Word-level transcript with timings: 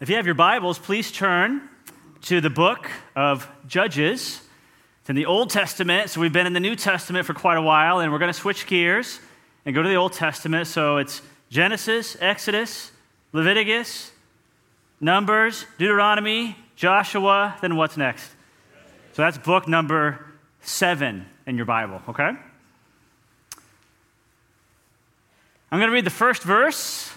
If 0.00 0.08
you 0.08 0.16
have 0.16 0.24
your 0.24 0.34
Bibles, 0.34 0.78
please 0.78 1.12
turn 1.12 1.68
to 2.22 2.40
the 2.40 2.48
book 2.48 2.90
of 3.14 3.46
Judges. 3.66 4.40
It's 5.02 5.10
in 5.10 5.14
the 5.14 5.26
Old 5.26 5.50
Testament, 5.50 6.08
so 6.08 6.22
we've 6.22 6.32
been 6.32 6.46
in 6.46 6.54
the 6.54 6.60
New 6.60 6.74
Testament 6.74 7.26
for 7.26 7.34
quite 7.34 7.58
a 7.58 7.62
while, 7.62 8.00
and 8.00 8.10
we're 8.10 8.18
going 8.18 8.32
to 8.32 8.38
switch 8.38 8.66
gears 8.66 9.20
and 9.66 9.74
go 9.74 9.82
to 9.82 9.88
the 9.90 9.96
Old 9.96 10.14
Testament. 10.14 10.68
So 10.68 10.96
it's 10.96 11.20
Genesis, 11.50 12.16
Exodus, 12.18 12.92
Leviticus, 13.34 14.12
Numbers, 15.02 15.66
Deuteronomy, 15.76 16.56
Joshua, 16.76 17.58
then 17.60 17.76
what's 17.76 17.98
next? 17.98 18.30
So 19.12 19.20
that's 19.20 19.36
book 19.36 19.68
number 19.68 20.24
seven 20.62 21.26
in 21.46 21.58
your 21.58 21.66
Bible, 21.66 22.00
okay? 22.08 22.30
I'm 25.70 25.78
going 25.78 25.90
to 25.90 25.94
read 25.94 26.06
the 26.06 26.10
first 26.10 26.42
verse 26.42 27.12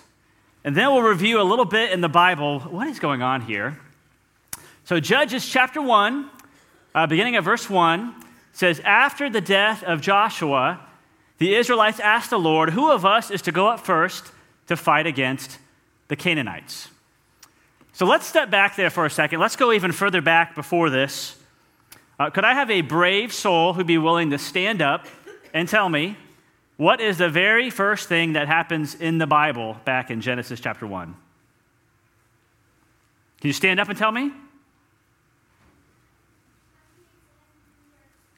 and 0.64 0.75
then 0.75 0.91
we'll 0.91 1.02
review 1.02 1.41
a 1.41 1.43
little 1.43 1.66
bit 1.66 1.91
in 1.91 2.02
the 2.02 2.09
Bible. 2.09 2.61
What 2.61 2.88
is 2.88 3.00
going 3.00 3.21
on 3.21 3.41
here? 3.41 3.80
So, 4.86 4.99
Judges 4.99 5.48
chapter 5.48 5.81
1, 5.81 6.30
uh, 6.95 7.08
beginning 7.08 7.36
of 7.36 7.45
verse 7.45 7.70
1, 7.70 8.16
says, 8.53 8.80
After 8.81 9.30
the 9.30 9.41
death 9.41 9.84
of 9.84 10.02
Joshua, 10.02 10.80
the 11.38 11.55
Israelites 11.55 11.99
asked 11.99 12.30
the 12.30 12.39
Lord, 12.39 12.70
Who 12.70 12.91
of 12.91 13.05
us 13.05 13.31
is 13.31 13.41
to 13.44 13.52
go 13.52 13.67
up 13.67 13.80
first 13.80 14.31
to 14.67 14.77
fight 14.77 15.05
against 15.05 15.59
the 16.08 16.16
Canaanites? 16.16 16.89
So 17.91 18.05
let's 18.05 18.25
step 18.25 18.50
back 18.50 18.75
there 18.75 18.89
for 18.89 19.05
a 19.05 19.09
second. 19.09 19.39
Let's 19.39 19.55
go 19.55 19.72
even 19.72 19.91
further 19.91 20.22
back 20.22 20.55
before 20.55 20.89
this. 20.89 21.38
Uh, 22.20 22.30
could 22.30 22.45
I 22.45 22.53
have 22.53 22.72
a 22.72 22.81
brave 22.81 23.34
soul 23.34 23.73
who'd 23.73 23.88
be 23.88 23.98
willing 23.98 24.30
to 24.30 24.38
stand 24.38 24.81
up 24.81 25.05
and 25.53 25.67
tell 25.67 25.89
me 25.89 26.17
what 26.77 27.00
is 27.00 27.18
the 27.18 27.30
very 27.30 27.70
first 27.70 28.09
thing 28.09 28.34
that 28.34 28.48
happens 28.48 28.95
in 28.95 29.18
the 29.18 29.27
Bible 29.27 29.77
back 29.86 30.09
in 30.09 30.22
Genesis 30.22 30.59
chapter 30.59 30.88
1? 30.88 31.16
Can 33.41 33.48
you 33.48 33.54
stand 33.54 33.80
up 33.80 33.90
and 33.90 33.98
tell 33.98 34.12
me? 34.12 34.31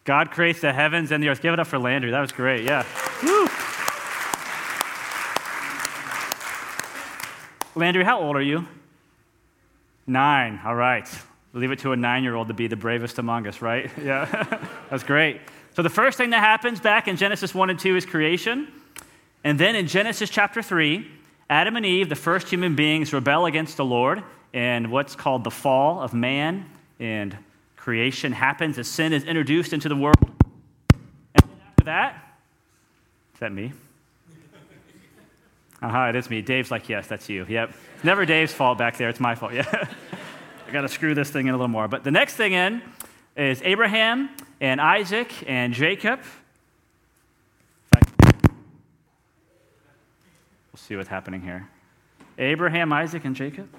God 0.04 0.30
creates 0.32 0.62
the 0.62 0.72
heavens 0.72 1.12
and 1.12 1.24
the 1.24 1.30
earth. 1.30 1.42
Give 1.42 1.54
it 1.54 1.60
up 1.60 1.68
for 1.68 1.80
Landry. 1.80 2.12
That 2.12 2.22
was 2.22 2.32
great. 2.32 2.64
Yeah. 2.64 2.86
Woo. 3.24 3.48
Landry, 7.76 8.04
how 8.04 8.22
old 8.22 8.36
are 8.36 8.42
you? 8.42 8.68
Nine. 10.08 10.62
All 10.64 10.76
right. 10.76 11.10
Leave 11.54 11.72
it 11.72 11.80
to 11.80 11.92
a 11.92 11.96
nine 11.96 12.24
year 12.24 12.36
old 12.36 12.48
to 12.50 12.54
be 12.54 12.68
the 12.68 12.76
bravest 12.76 13.18
among 13.18 13.48
us, 13.48 13.62
right? 13.62 13.90
Yeah. 14.02 14.26
That's 14.90 15.04
great. 15.04 15.42
So 15.76 15.82
the 15.82 15.90
first 15.90 16.18
thing 16.18 16.30
that 16.30 16.40
happens 16.40 16.80
back 16.80 17.10
in 17.10 17.18
Genesis 17.18 17.54
1 17.54 17.70
and 17.70 17.78
2 17.78 17.98
is 17.98 18.06
creation. 18.06 18.72
And 19.44 19.60
then 19.60 19.76
in 19.76 19.88
Genesis 19.88 20.30
chapter 20.30 20.62
3, 20.62 21.06
Adam 21.50 21.76
and 21.76 21.86
Eve, 21.86 22.08
the 22.08 22.16
first 22.16 22.48
human 22.48 22.76
beings, 22.76 23.12
rebel 23.12 23.46
against 23.46 23.76
the 23.76 23.84
Lord, 23.84 24.24
and 24.54 24.90
what's 24.90 25.18
called 25.18 25.44
the 25.44 25.52
fall 25.52 26.02
of 26.02 26.14
man 26.14 26.66
and 26.98 27.38
creation 27.76 28.32
happens 28.32 28.78
as 28.80 28.88
sin 28.88 29.12
is 29.12 29.26
introduced 29.26 29.74
into 29.74 29.90
the 29.90 29.98
world. 29.98 30.16
And 31.36 31.44
after 31.68 31.84
that, 31.84 32.38
is 33.34 33.42
that 33.42 33.52
me? 33.52 33.74
Aha, 35.82 36.04
uh-huh, 36.04 36.10
it 36.10 36.16
is 36.16 36.30
me. 36.30 36.42
Dave's 36.42 36.72
like, 36.72 36.88
yes, 36.88 37.06
that's 37.06 37.28
you. 37.28 37.46
Yep. 37.50 37.74
It's 37.96 38.04
never 38.06 38.26
Dave's 38.26 38.54
fault 38.54 38.78
back 38.78 38.96
there. 38.96 39.10
It's 39.10 39.20
my 39.20 39.36
fault. 39.36 39.52
Yeah. 39.54 39.66
I 40.68 40.72
got 40.72 40.82
to 40.82 40.90
screw 40.90 41.14
this 41.14 41.30
thing 41.30 41.48
in 41.48 41.54
a 41.54 41.58
little 41.58 41.68
more. 41.68 41.88
But 41.88 42.04
the 42.04 42.12
next 42.12 42.36
thing 42.36 42.54
in 42.54 42.82
is 43.36 43.62
Abraham 43.64 44.30
and 44.60 44.80
Isaac 44.80 45.32
and 45.48 45.74
Jacob. 45.74 46.20
We'll 47.94 48.02
see 50.76 50.96
what's 50.96 51.10
happening 51.10 51.42
here. 51.42 51.68
Abraham, 52.38 52.92
Isaac, 52.92 53.26
and 53.26 53.36
Jacob. 53.36 53.70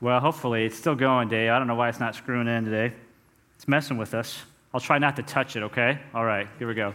Well, 0.00 0.20
hopefully 0.20 0.64
it's 0.64 0.76
still 0.76 0.94
going, 0.94 1.28
Dave. 1.28 1.50
I 1.50 1.58
don't 1.58 1.66
know 1.66 1.74
why 1.74 1.88
it's 1.88 1.98
not 1.98 2.14
screwing 2.14 2.46
in 2.46 2.64
today. 2.64 2.94
It's 3.56 3.66
messing 3.66 3.96
with 3.96 4.14
us. 4.14 4.42
I'll 4.72 4.80
try 4.80 4.98
not 4.98 5.16
to 5.16 5.22
touch 5.22 5.56
it, 5.56 5.62
okay? 5.64 5.98
All 6.14 6.24
right, 6.24 6.46
here 6.58 6.68
we 6.68 6.74
go. 6.74 6.94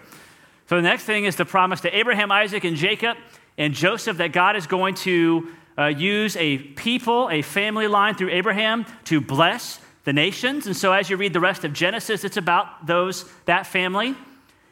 So 0.70 0.78
the 0.78 0.82
next 0.82 1.04
thing 1.04 1.26
is 1.26 1.36
the 1.36 1.44
promise 1.44 1.82
to 1.82 1.96
Abraham, 1.96 2.32
Isaac, 2.32 2.64
and 2.64 2.78
Jacob 2.78 3.18
and 3.58 3.74
Joseph 3.74 4.18
that 4.18 4.32
God 4.32 4.56
is 4.56 4.68
going 4.68 4.96
to 4.96 5.50
uh, 5.78 5.86
use 5.86 6.36
a 6.38 6.58
people, 6.58 7.30
a 7.30 7.42
family 7.42 7.88
line 7.88 8.16
through 8.16 8.30
Abraham 8.30 8.86
to 9.06 9.20
bless 9.20 9.80
the 10.04 10.14
nations. 10.14 10.68
And 10.68 10.76
so 10.76 10.92
as 10.92 11.10
you 11.10 11.18
read 11.18 11.34
the 11.34 11.40
rest 11.40 11.64
of 11.64 11.74
Genesis, 11.74 12.24
it's 12.24 12.38
about 12.38 12.86
those, 12.86 13.26
that 13.46 13.66
family. 13.66 14.16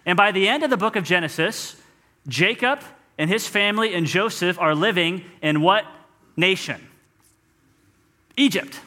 And 0.06 0.17
by 0.17 0.31
the 0.31 0.47
end 0.47 0.63
of 0.63 0.69
the 0.69 0.78
book 0.78 0.95
of 0.95 1.03
Genesis, 1.03 1.75
Jacob 2.28 2.81
and 3.17 3.29
his 3.29 3.47
family 3.47 3.94
and 3.94 4.06
Joseph 4.06 4.59
are 4.59 4.75
living 4.75 5.23
in 5.41 5.62
what 5.62 5.85
nation? 6.35 6.88
Egypt. 8.38 8.79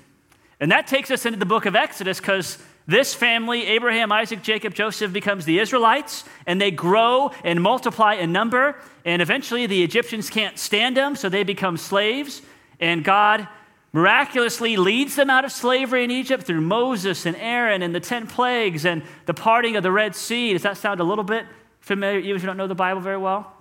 And 0.61 0.71
that 0.73 0.87
takes 0.87 1.11
us 1.11 1.27
into 1.27 1.39
the 1.39 1.47
book 1.47 1.67
of 1.67 1.77
Exodus 1.77 2.21
because 2.21 2.59
this 2.87 3.15
family, 3.15 3.67
Abraham, 3.67 4.13
Isaac, 4.13 4.43
Jacob, 4.43 4.75
Joseph, 4.75 5.13
becomes 5.13 5.47
the 5.47 5.59
Israelites, 5.59 6.25
and 6.47 6.61
they 6.61 6.71
grow 6.71 7.31
and 7.43 7.63
multiply 7.63 8.15
in 8.15 8.31
number. 8.31 8.77
And 9.07 9.23
eventually, 9.23 9.67
the 9.67 9.83
Egyptians 9.83 10.29
can't 10.29 10.59
stand 10.59 10.97
them, 10.97 11.17
so 11.17 11.29
they 11.29 11.45
become 11.45 11.79
slaves. 11.79 12.43
And 12.79 13.03
God 13.03 13.49
miraculously 13.93 14.77
leads 14.77 15.17
them 15.17 15.31
out 15.31 15.45
of 15.45 15.53
slavery 15.53 16.05
in 16.05 16.11
Egypt 16.11 16.45
through 16.45 16.61
Moses 16.61 17.25
and 17.25 17.37
Aaron 17.37 17.81
and 17.81 17.95
the 17.95 18.01
10 18.01 18.27
plagues 18.27 18.85
and 18.85 19.03
the 19.25 19.35
parting 19.35 19.77
of 19.77 19.83
the 19.83 19.93
Red 19.93 20.15
Sea. 20.15 20.53
Does 20.53 20.63
that 20.63 20.77
sound 20.77 21.01
a 21.01 21.05
little 21.05 21.25
bit 21.25 21.47
familiar, 21.81 22.19
even 22.19 22.37
if 22.37 22.43
you 22.43 22.47
don't 22.47 22.57
know 22.57 22.67
the 22.67 22.75
Bible 22.75 23.01
very 23.01 23.17
well? 23.17 23.53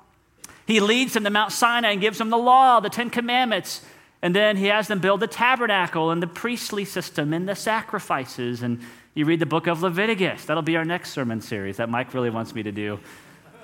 He 0.66 0.80
leads 0.80 1.14
them 1.14 1.24
to 1.24 1.30
Mount 1.30 1.52
Sinai 1.52 1.92
and 1.92 2.02
gives 2.02 2.18
them 2.18 2.30
the 2.30 2.38
law, 2.38 2.80
the 2.80 2.90
Ten 2.90 3.10
Commandments. 3.10 3.86
And 4.22 4.36
then 4.36 4.58
he 4.58 4.68
has 4.68 4.88
them 4.88 5.00
build 5.00 5.20
the 5.20 5.28
tabernacle 5.28 6.10
and 6.10 6.24
the 6.24 6.28
priestly 6.28 6.86
system 6.86 7.34
and 7.34 7.48
the 7.48 7.56
sacrifices. 7.56 8.64
And 8.64 8.82
you 9.16 9.26
read 9.26 9.40
the 9.40 9.46
book 9.46 9.68
of 9.68 9.84
Leviticus. 9.84 10.46
That'll 10.46 10.64
be 10.64 10.76
our 10.76 10.86
next 10.86 11.12
sermon 11.12 11.40
series 11.40 11.78
that 11.78 11.90
Mike 11.90 12.14
really 12.14 12.32
wants 12.32 12.56
me 12.56 12.64
to 12.64 12.72
do 12.72 13.00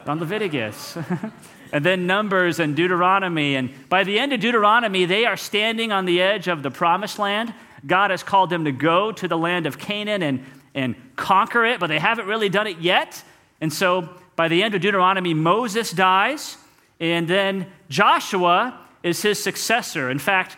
on 0.06 0.20
Leviticus. 0.20 0.98
and 1.72 1.84
then 1.84 2.06
Numbers 2.06 2.60
and 2.60 2.76
Deuteronomy. 2.76 3.56
And 3.56 3.72
by 3.90 4.04
the 4.04 4.20
end 4.20 4.32
of 4.32 4.40
Deuteronomy, 4.40 5.06
they 5.06 5.26
are 5.26 5.38
standing 5.38 5.92
on 5.92 6.06
the 6.06 6.22
edge 6.22 6.48
of 6.48 6.62
the 6.62 6.70
promised 6.70 7.18
land. 7.18 7.54
God 7.86 8.12
has 8.12 8.22
called 8.22 8.50
them 8.50 8.66
to 8.66 8.72
go 8.72 9.12
to 9.12 9.28
the 9.28 9.38
land 9.38 9.66
of 9.66 9.80
Canaan 9.80 10.22
and, 10.22 10.46
and 10.76 10.96
conquer 11.16 11.66
it, 11.66 11.80
but 11.80 11.88
they 11.88 12.00
haven't 12.00 12.28
really 12.28 12.50
done 12.50 12.68
it 12.68 12.80
yet. 12.80 13.24
And 13.60 13.74
so 13.74 14.10
by 14.36 14.50
the 14.50 14.62
end 14.62 14.76
of 14.76 14.82
Deuteronomy, 14.82 15.34
Moses 15.34 15.92
dies, 15.92 16.58
and 17.00 17.28
then 17.28 17.68
Joshua 17.90 18.80
is 19.02 19.22
his 19.22 19.42
successor. 19.42 20.12
In 20.12 20.20
fact, 20.20 20.58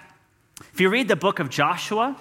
if 0.74 0.82
you 0.82 0.90
read 0.90 1.08
the 1.08 1.16
book 1.16 1.40
of 1.40 1.50
Joshua, 1.50 2.18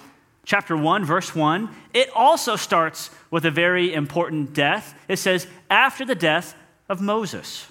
chapter 0.50 0.76
1, 0.76 1.04
verse 1.04 1.32
1, 1.32 1.68
it 1.94 2.10
also 2.12 2.56
starts 2.56 3.10
with 3.30 3.44
a 3.44 3.52
very 3.52 3.94
important 3.94 4.52
death. 4.52 4.98
It 5.06 5.18
says, 5.18 5.46
after 5.70 6.04
the 6.04 6.16
death 6.16 6.56
of 6.88 7.00
Moses. 7.00 7.70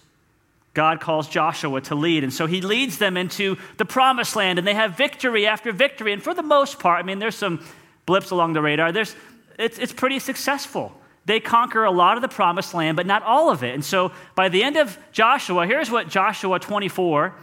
God 0.73 1.01
calls 1.01 1.27
Joshua 1.27 1.81
to 1.81 1.95
lead. 1.95 2.23
And 2.23 2.33
so 2.33 2.45
he 2.45 2.61
leads 2.61 2.97
them 2.97 3.17
into 3.17 3.57
the 3.75 3.83
promised 3.83 4.37
land, 4.37 4.59
and 4.59 4.65
they 4.65 4.75
have 4.75 4.95
victory 4.95 5.45
after 5.45 5.73
victory. 5.73 6.13
And 6.13 6.23
for 6.23 6.33
the 6.33 6.41
most 6.41 6.79
part, 6.79 7.03
I 7.03 7.05
mean, 7.05 7.19
there's 7.19 7.35
some 7.35 7.61
blips 8.05 8.31
along 8.31 8.53
the 8.53 8.61
radar, 8.61 8.93
there's, 8.93 9.13
it's, 9.57 9.77
it's 9.77 9.91
pretty 9.91 10.19
successful. 10.19 10.93
They 11.25 11.41
conquer 11.41 11.83
a 11.83 11.91
lot 11.91 12.15
of 12.15 12.21
the 12.21 12.29
promised 12.29 12.73
land, 12.73 12.95
but 12.95 13.05
not 13.05 13.23
all 13.23 13.49
of 13.49 13.61
it. 13.61 13.73
And 13.73 13.83
so 13.83 14.13
by 14.35 14.47
the 14.47 14.63
end 14.63 14.77
of 14.77 14.97
Joshua, 15.11 15.67
here's 15.67 15.91
what 15.91 16.07
Joshua 16.07 16.59
24 16.59 17.35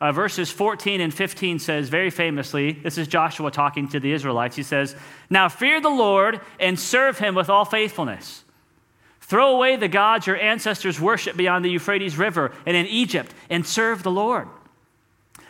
uh, 0.00 0.12
verses 0.12 0.50
14 0.50 1.00
and 1.00 1.12
15 1.12 1.58
says 1.58 1.88
very 1.88 2.10
famously 2.10 2.72
this 2.72 2.96
is 2.96 3.06
Joshua 3.06 3.50
talking 3.50 3.88
to 3.88 4.00
the 4.00 4.12
Israelites. 4.12 4.56
He 4.56 4.62
says, 4.62 4.96
Now 5.28 5.48
fear 5.48 5.80
the 5.80 5.90
Lord 5.90 6.40
and 6.58 6.78
serve 6.78 7.18
him 7.18 7.34
with 7.34 7.50
all 7.50 7.64
faithfulness. 7.64 8.44
Throw 9.20 9.54
away 9.54 9.76
the 9.76 9.88
gods 9.88 10.26
your 10.26 10.38
ancestors 10.38 11.00
worshiped 11.00 11.36
beyond 11.36 11.64
the 11.64 11.70
Euphrates 11.70 12.16
River 12.18 12.52
and 12.66 12.76
in 12.76 12.86
Egypt 12.86 13.32
and 13.48 13.66
serve 13.66 14.02
the 14.02 14.10
Lord. 14.10 14.48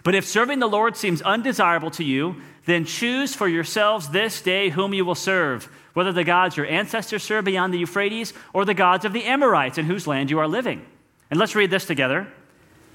But 0.02 0.14
if 0.14 0.26
serving 0.26 0.58
the 0.58 0.68
Lord 0.68 0.96
seems 0.96 1.22
undesirable 1.22 1.90
to 1.92 2.04
you, 2.04 2.36
then 2.66 2.84
choose 2.84 3.34
for 3.34 3.48
yourselves 3.48 4.08
this 4.08 4.42
day 4.42 4.70
whom 4.70 4.92
you 4.92 5.04
will 5.04 5.14
serve, 5.14 5.64
whether 5.94 6.12
the 6.12 6.24
gods 6.24 6.56
your 6.56 6.66
ancestors 6.66 7.22
served 7.22 7.46
beyond 7.46 7.72
the 7.72 7.78
Euphrates 7.78 8.32
or 8.52 8.64
the 8.64 8.74
gods 8.74 9.04
of 9.04 9.12
the 9.12 9.24
Amorites 9.24 9.78
in 9.78 9.86
whose 9.86 10.06
land 10.06 10.30
you 10.30 10.38
are 10.38 10.48
living. 10.48 10.84
And 11.30 11.38
let's 11.38 11.54
read 11.54 11.70
this 11.70 11.84
together. 11.84 12.28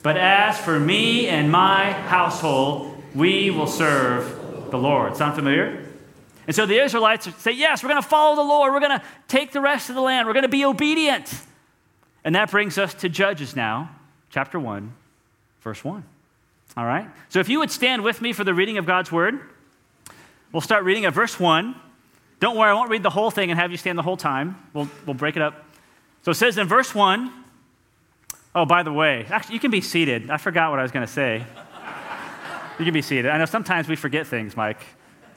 But 0.06 0.18
as 0.18 0.60
for 0.60 0.80
me 0.80 1.30
and 1.30 1.52
my 1.52 1.92
household, 1.92 2.96
we 3.16 3.50
will 3.50 3.66
serve 3.66 4.70
the 4.70 4.78
Lord. 4.78 5.18
Sound 5.18 5.34
familiar? 5.34 5.84
And 6.46 6.56
so 6.56 6.68
the 6.68 6.78
Israelites 6.78 7.28
say, 7.42 7.54
Yes, 7.54 7.82
we're 7.82 7.90
going 7.90 8.04
to 8.04 8.08
follow 8.08 8.36
the 8.36 8.44
Lord. 8.44 8.72
We're 8.72 8.82
going 8.82 9.00
to 9.00 9.06
take 9.28 9.52
the 9.52 9.62
rest 9.62 9.90
of 9.90 9.96
the 9.96 10.02
land. 10.02 10.28
We're 10.28 10.36
going 10.36 10.44
to 10.44 10.48
be 10.48 10.64
obedient. 10.64 11.34
And 12.24 12.36
that 12.36 12.52
brings 12.52 12.78
us 12.78 12.94
to 12.94 13.10
Judges 13.10 13.56
now, 13.56 13.90
chapter 14.30 14.60
1, 14.60 14.94
verse 15.62 15.84
1. 15.84 16.04
All 16.78 16.86
right? 16.86 17.10
So 17.30 17.40
if 17.40 17.50
you 17.50 17.58
would 17.58 17.72
stand 17.72 18.04
with 18.04 18.22
me 18.22 18.32
for 18.32 18.44
the 18.44 18.54
reading 18.54 18.78
of 18.78 18.86
God's 18.86 19.12
word, 19.12 19.40
we'll 20.52 20.62
start 20.62 20.84
reading 20.84 21.06
at 21.06 21.16
verse 21.16 21.40
1. 21.40 21.74
Don't 22.40 22.56
worry, 22.56 22.70
I 22.70 22.74
won't 22.74 22.92
read 22.92 23.02
the 23.02 23.10
whole 23.10 23.32
thing 23.32 23.50
and 23.50 23.60
have 23.60 23.72
you 23.72 23.78
stand 23.78 23.98
the 23.98 24.04
whole 24.04 24.18
time. 24.18 24.56
We'll, 24.72 24.88
we'll 25.08 25.16
break 25.16 25.36
it 25.36 25.42
up. 25.42 25.66
So 26.22 26.30
it 26.30 26.36
says 26.36 26.60
in 26.60 26.68
verse 26.68 26.94
1 26.94 27.45
Oh, 28.56 28.66
by 28.66 28.84
the 28.84 28.94
way, 28.94 29.26
actually, 29.30 29.56
you 29.56 29.60
can 29.60 29.70
be 29.70 29.82
seated. 29.82 30.30
I 30.30 30.38
forgot 30.38 30.72
what 30.72 30.80
I 30.80 30.82
was 30.82 30.94
going 30.94 31.06
to 31.06 31.12
say. 31.12 31.46
you 32.80 32.86
can 32.86 32.94
be 32.94 33.02
seated. 33.02 33.30
I 33.30 33.38
know 33.38 33.44
sometimes 33.44 33.90
we 33.90 33.98
forget 33.98 34.26
things, 34.28 34.56
Mike. 34.56 34.80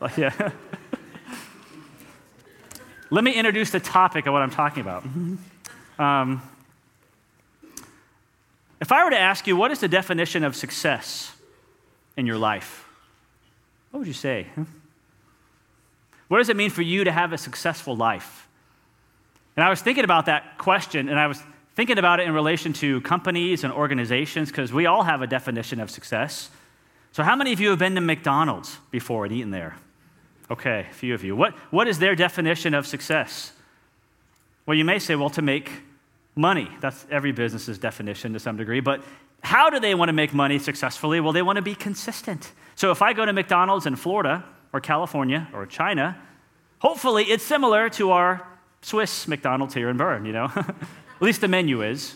Like, 0.01 0.17
yeah. 0.17 0.53
Let 3.11 3.25
me 3.25 3.33
introduce 3.33 3.71
the 3.71 3.81
topic 3.81 4.27
of 4.27 4.33
what 4.33 4.43
I'm 4.43 4.51
talking 4.51 4.83
about. 4.83 5.05
Um, 5.99 6.43
if 8.81 8.93
I 8.93 9.03
were 9.03 9.11
to 9.11 9.19
ask 9.19 9.49
you, 9.49 9.57
what 9.57 9.73
is 9.73 9.81
the 9.81 9.89
definition 9.89 10.45
of 10.45 10.55
success 10.55 11.35
in 12.17 12.25
your 12.25 12.39
life? 12.39 12.87
What 13.91 13.99
would 13.99 14.07
you 14.07 14.15
say? 14.15 14.47
What 16.29 16.39
does 16.39 16.51
it 16.51 16.57
mean 16.57 16.71
for 16.71 16.83
you 16.83 17.03
to 17.03 17.11
have 17.11 17.33
a 17.33 17.39
successful 17.39 17.97
life? 17.97 18.47
And 19.57 19.65
I 19.65 19.71
was 19.71 19.83
thinking 19.83 20.05
about 20.05 20.27
that 20.27 20.57
question, 20.59 21.09
and 21.09 21.19
I 21.19 21.27
was 21.27 21.43
thinking 21.79 21.97
about 21.97 22.19
it 22.19 22.27
in 22.27 22.35
relation 22.35 22.73
to 22.73 23.01
companies 23.03 23.63
and 23.63 23.73
organizations, 23.73 24.49
because 24.49 24.73
we 24.73 24.87
all 24.87 25.05
have 25.05 25.23
a 25.23 25.29
definition 25.29 25.79
of 25.79 25.89
success. 25.89 26.51
So, 27.13 27.23
how 27.23 27.37
many 27.37 27.53
of 27.53 27.61
you 27.61 27.71
have 27.71 27.79
been 27.79 27.95
to 27.95 28.01
McDonald's 28.01 28.79
before 28.91 29.27
and 29.27 29.33
eaten 29.33 29.53
there? 29.53 29.77
Okay, 30.51 30.89
a 30.91 30.93
few 30.93 31.15
of 31.15 31.23
you. 31.23 31.37
What, 31.37 31.55
what 31.71 31.87
is 31.87 32.01
their 32.01 32.17
definition 32.17 32.75
of 32.75 32.85
success? 32.85 33.53
Well, 34.67 34.77
you 34.77 34.85
may 34.85 34.99
say, 34.99 35.15
well, 35.15 35.31
to 35.31 35.41
make 35.41 35.71
money. 36.35 36.69
That's 36.81 37.07
every 37.13 37.31
business's 37.31 37.79
definition 37.79 38.33
to 38.33 38.41
some 38.41 38.57
degree. 38.57 38.81
But 38.81 39.05
how 39.45 39.71
do 39.71 39.79
they 39.79 39.95
want 39.95 40.09
to 40.09 40.13
make 40.13 40.35
money 40.35 40.59
successfully? 40.59 41.21
Well, 41.21 41.33
they 41.33 41.43
want 41.43 41.59
to 41.59 41.63
be 41.63 41.77
consistent. 41.77 42.51
So 42.75 42.91
if 42.91 43.03
I 43.03 43.13
go 43.13 43.25
to 43.25 43.33
McDonald's 43.33 43.87
in 43.87 43.95
Florida 43.95 44.45
or 44.73 44.81
California 44.81 45.47
or 45.55 45.65
China, 45.65 46.21
hopefully 46.81 47.23
it's 47.27 47.45
similar 47.45 47.89
to 47.91 48.11
our 48.11 48.45
Swiss 48.83 49.29
McDonald's 49.29 49.75
here 49.75 49.89
in 49.89 49.97
Bern, 49.97 50.25
you 50.25 50.33
know? 50.33 50.51
At 51.19 51.23
least 51.23 51.41
the 51.41 51.49
menu 51.49 51.83
is. 51.83 52.15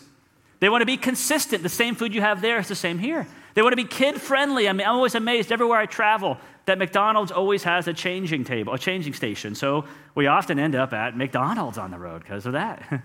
They 0.59 0.69
want 0.69 0.81
to 0.81 0.85
be 0.85 0.95
consistent. 0.95 1.61
The 1.61 1.67
same 1.67 1.93
food 1.93 2.15
you 2.15 2.21
have 2.21 2.41
there 2.41 2.57
is 2.57 2.69
the 2.69 2.75
same 2.75 2.97
here. 2.97 3.27
They 3.53 3.61
want 3.61 3.73
to 3.73 3.77
be 3.77 3.83
kid 3.83 4.21
friendly. 4.21 4.69
I 4.69 4.71
mean, 4.71 4.87
I'm 4.87 4.95
always 4.95 5.13
amazed 5.13 5.51
everywhere 5.51 5.77
I 5.77 5.85
travel 5.85 6.37
that 6.65 6.77
McDonald's 6.77 7.33
always 7.33 7.63
has 7.63 7.87
a 7.89 7.93
changing 7.93 8.45
table, 8.45 8.73
a 8.73 8.79
changing 8.79 9.13
station. 9.13 9.55
So 9.55 9.83
we 10.15 10.27
often 10.27 10.59
end 10.59 10.73
up 10.73 10.93
at 10.93 11.17
McDonald's 11.17 11.77
on 11.77 11.91
the 11.91 11.99
road 11.99 12.23
because 12.23 12.45
of 12.45 12.53
that. 12.53 13.03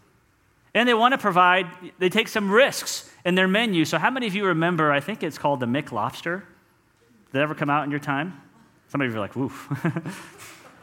and 0.74 0.88
they 0.88 0.94
want 0.94 1.12
to 1.12 1.18
provide, 1.18 1.66
they 1.98 2.08
take 2.08 2.28
some 2.28 2.50
risks 2.50 3.10
in 3.24 3.34
their 3.34 3.48
menu. 3.48 3.84
So, 3.84 3.98
how 3.98 4.10
many 4.10 4.28
of 4.28 4.34
you 4.36 4.46
remember, 4.46 4.92
I 4.92 5.00
think 5.00 5.24
it's 5.24 5.38
called 5.38 5.58
the 5.58 5.66
McLobster? 5.66 6.40
Did 6.40 7.32
that 7.32 7.42
ever 7.42 7.54
come 7.56 7.68
out 7.68 7.84
in 7.84 7.90
your 7.90 8.00
time? 8.00 8.40
Some 8.88 9.00
of 9.00 9.10
you 9.10 9.16
are 9.16 9.20
like, 9.20 9.34
woof. 9.34 9.68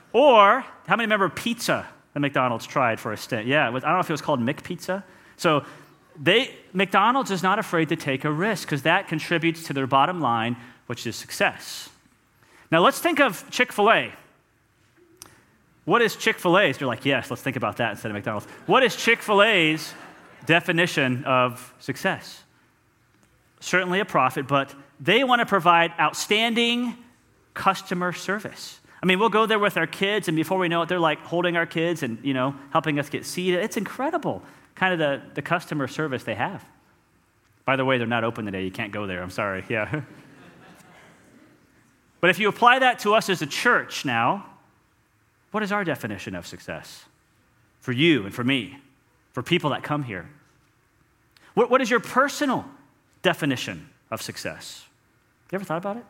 or, 0.14 0.66
how 0.88 0.96
many 0.96 1.04
remember 1.04 1.30
pizza 1.30 1.88
that 2.14 2.20
McDonald's 2.20 2.66
tried 2.66 3.00
for 3.00 3.12
a 3.12 3.18
stint? 3.18 3.48
Yeah, 3.48 3.70
was, 3.70 3.84
I 3.84 3.88
don't 3.88 3.98
know 3.98 4.02
if 4.02 4.10
it 4.10 4.14
was 4.14 4.22
called 4.22 4.40
McPizza. 4.40 5.04
So, 5.38 5.64
they, 6.22 6.54
McDonald's 6.74 7.32
is 7.32 7.44
not 7.44 7.60
afraid 7.60 7.90
to 7.90 7.96
take 7.96 8.26
a 8.26 8.32
risk 8.32 8.68
because 8.68 8.82
that 8.84 9.08
contributes 9.08 9.64
to 9.64 9.74
their 9.74 9.88
bottom 9.88 10.20
line, 10.20 10.58
which 10.88 11.08
is 11.08 11.16
success. 11.16 11.90
Now 12.72 12.82
let's 12.82 13.00
think 13.00 13.20
of 13.20 13.50
Chick 13.50 13.72
fil 13.72 13.90
A. 13.90 14.12
What 15.86 16.02
is 16.02 16.16
Chick 16.16 16.38
fil 16.38 16.60
A's? 16.60 16.80
You're 16.80 16.88
like, 16.88 17.06
yes, 17.06 17.30
let's 17.30 17.42
think 17.42 17.56
about 17.56 17.78
that 17.78 17.92
instead 17.92 18.12
of 18.12 18.16
McDonald's. 18.16 18.48
What 18.66 18.84
is 18.84 18.96
Chick 18.96 19.22
fil 19.22 19.42
A's 19.42 19.94
definition 20.46 21.24
of 21.24 21.74
success? 21.80 22.44
Certainly 23.60 24.00
a 24.00 24.06
profit, 24.06 24.48
but 24.48 24.74
they 25.00 25.24
want 25.24 25.40
to 25.40 25.46
provide 25.46 25.94
outstanding 26.00 26.96
customer 27.54 28.14
service. 28.14 28.80
I 29.02 29.06
mean, 29.06 29.20
we'll 29.20 29.30
go 29.30 29.46
there 29.46 29.60
with 29.60 29.78
our 29.78 29.88
kids, 29.88 30.28
and 30.28 30.36
before 30.36 30.58
we 30.58 30.68
know 30.68 30.82
it, 30.82 30.90
they're 30.90 31.00
like 31.00 31.20
holding 31.20 31.56
our 31.56 31.66
kids 31.66 32.04
and, 32.04 32.18
you 32.22 32.34
know, 32.34 32.56
helping 32.72 33.00
us 33.00 33.10
get 33.10 33.26
seated. 33.26 33.64
It's 33.64 33.78
incredible, 33.78 34.44
kind 34.76 34.94
of 34.94 35.00
the, 35.00 35.22
the 35.36 35.42
customer 35.42 35.88
service 35.88 36.24
they 36.24 36.36
have. 36.36 36.66
By 37.66 37.76
the 37.76 37.86
way, 37.86 37.98
they're 37.98 38.08
not 38.08 38.24
open 38.24 38.46
today. 38.46 38.64
You 38.64 38.72
can't 38.72 38.92
go 38.92 39.08
there. 39.08 39.22
I'm 39.22 39.30
sorry. 39.30 39.64
Yeah. 39.70 40.02
But 42.22 42.30
if 42.30 42.40
you 42.40 42.50
apply 42.50 42.80
that 42.80 43.00
to 43.00 43.14
us 43.16 43.30
as 43.30 43.42
a 43.42 43.46
church 43.46 44.04
now, 44.04 44.46
what 45.52 45.64
is 45.64 45.72
our 45.72 45.84
definition 45.84 46.36
of 46.36 46.46
success? 46.46 47.06
For 47.80 47.92
you 47.92 48.26
and 48.26 48.34
for 48.34 48.44
me, 48.44 48.78
for 49.32 49.42
people 49.42 49.70
that 49.70 49.84
come 49.84 50.04
here. 50.04 50.30
What, 51.54 51.70
what 51.70 51.82
is 51.82 51.90
your 51.90 52.00
personal 52.00 52.66
definition 53.22 53.90
of 54.12 54.22
success? 54.22 54.86
You 55.52 55.56
ever 55.56 55.66
thought 55.66 55.78
about 55.78 55.98
it? 55.98 56.06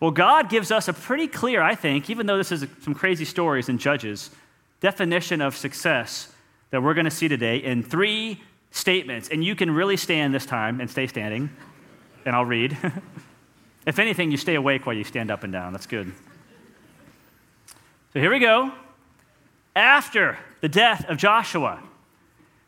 Well, 0.00 0.10
God 0.10 0.48
gives 0.48 0.72
us 0.72 0.88
a 0.88 0.92
pretty 0.92 1.28
clear, 1.28 1.60
I 1.62 1.74
think, 1.74 2.08
even 2.08 2.26
though 2.26 2.38
this 2.38 2.50
is 2.50 2.66
some 2.82 2.94
crazy 2.94 3.26
stories 3.26 3.68
in 3.68 3.78
Judges, 3.78 4.30
definition 4.80 5.42
of 5.42 5.56
success 5.56 6.32
that 6.70 6.82
we're 6.82 6.94
going 6.94 7.04
to 7.04 7.10
see 7.10 7.28
today 7.28 7.58
in 7.58 7.82
three 7.82 8.42
statements. 8.70 9.28
And 9.28 9.44
you 9.44 9.54
can 9.54 9.70
really 9.70 9.98
stand 9.98 10.34
this 10.34 10.46
time 10.46 10.80
and 10.80 10.90
stay 10.90 11.06
standing, 11.06 11.50
and 12.24 12.34
I'll 12.34 12.44
read. 12.44 12.76
If 13.86 13.98
anything, 13.98 14.30
you 14.30 14.36
stay 14.36 14.56
awake 14.56 14.86
while 14.86 14.94
you 14.94 15.04
stand 15.04 15.30
up 15.30 15.42
and 15.42 15.52
down. 15.52 15.72
That's 15.72 15.86
good. 15.86 16.12
So 18.12 18.20
here 18.20 18.30
we 18.30 18.38
go. 18.38 18.72
After 19.74 20.38
the 20.60 20.68
death 20.68 21.08
of 21.08 21.16
Joshua, 21.16 21.82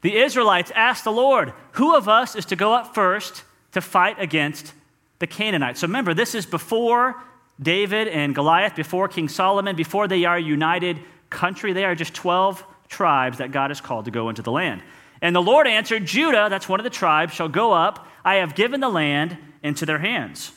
the 0.00 0.16
Israelites 0.16 0.72
asked 0.74 1.04
the 1.04 1.12
Lord, 1.12 1.52
Who 1.72 1.94
of 1.94 2.08
us 2.08 2.34
is 2.34 2.46
to 2.46 2.56
go 2.56 2.72
up 2.72 2.94
first 2.94 3.44
to 3.72 3.80
fight 3.80 4.16
against 4.18 4.72
the 5.22 5.26
Canaanites? 5.28 5.80
So 5.80 5.86
remember, 5.86 6.12
this 6.12 6.34
is 6.34 6.44
before 6.44 7.14
David 7.60 8.08
and 8.08 8.34
Goliath, 8.34 8.74
before 8.74 9.06
King 9.06 9.28
Solomon, 9.28 9.76
before 9.76 10.08
they 10.08 10.24
are 10.24 10.36
a 10.36 10.42
united 10.42 10.98
country. 11.30 11.72
They 11.72 11.84
are 11.84 11.94
just 11.94 12.12
12 12.12 12.62
tribes 12.88 13.38
that 13.38 13.52
God 13.52 13.70
has 13.70 13.80
called 13.80 14.06
to 14.06 14.10
go 14.10 14.28
into 14.28 14.42
the 14.42 14.50
land. 14.50 14.82
And 15.20 15.34
the 15.34 15.40
Lord 15.40 15.68
answered, 15.68 16.04
Judah, 16.04 16.48
that's 16.50 16.68
one 16.68 16.80
of 16.80 16.84
the 16.84 16.90
tribes, 16.90 17.32
shall 17.32 17.48
go 17.48 17.72
up. 17.72 18.08
I 18.24 18.34
have 18.36 18.56
given 18.56 18.80
the 18.80 18.88
land 18.88 19.38
into 19.62 19.86
their 19.86 20.00
hands. 20.00 20.50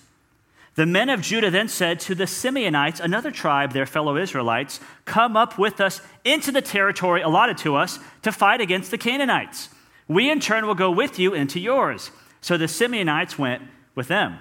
The 0.73 0.87
men 0.87 1.09
of 1.09 1.21
Judah 1.21 1.51
then 1.51 1.69
said 1.69 1.99
to 2.01 2.15
the 2.15 2.25
Simeonites, 2.25 2.99
another 2.99 3.31
tribe, 3.31 3.71
their 3.71 3.85
fellow 3.85 4.17
Israelites, 4.17 4.79
Come 5.05 5.37
up 5.37 5.59
with 5.59 5.79
us 5.79 6.01
into 6.25 6.51
the 6.51 6.61
territory 6.61 7.21
allotted 7.21 7.59
to 7.59 7.75
us 7.75 7.99
to 8.23 8.31
fight 8.31 8.59
against 8.59 8.91
the 8.91 8.97
Canaanites. 8.97 9.69
We 10.07 10.29
in 10.29 10.39
turn 10.39 10.65
will 10.65 10.75
go 10.75 10.91
with 10.91 11.19
you 11.19 11.33
into 11.33 11.59
yours. 11.59 12.11
So 12.41 12.57
the 12.57 12.65
Simeonites 12.65 13.37
went 13.37 13.63
with 13.93 14.07
them. 14.07 14.39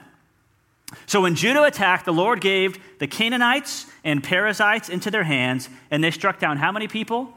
So 1.07 1.21
when 1.21 1.35
Judah 1.35 1.65
attacked, 1.65 2.05
the 2.05 2.13
Lord 2.13 2.41
gave 2.41 2.79
the 2.99 3.07
Canaanites 3.07 3.87
and 4.05 4.23
Perizzites 4.23 4.89
into 4.89 5.11
their 5.11 5.25
hands, 5.25 5.69
and 5.91 6.03
they 6.03 6.11
struck 6.11 6.39
down 6.39 6.57
how 6.57 6.73
many 6.73 6.89
people? 6.89 7.33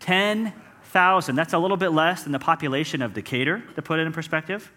10,000. 0.00 1.34
That's 1.34 1.52
a 1.52 1.58
little 1.58 1.76
bit 1.76 1.90
less 1.90 2.22
than 2.22 2.32
the 2.32 2.38
population 2.38 3.02
of 3.02 3.14
Decatur, 3.14 3.62
to 3.74 3.82
put 3.82 3.98
it 3.98 4.06
in 4.06 4.12
perspective. 4.12 4.70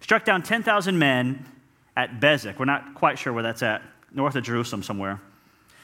Struck 0.00 0.24
down 0.24 0.42
10,000 0.42 0.98
men 0.98 1.46
at 1.96 2.20
Bezek. 2.20 2.58
We're 2.58 2.64
not 2.64 2.94
quite 2.94 3.18
sure 3.18 3.32
where 3.32 3.42
that's 3.42 3.62
at, 3.62 3.82
north 4.12 4.36
of 4.36 4.44
Jerusalem 4.44 4.82
somewhere. 4.82 5.20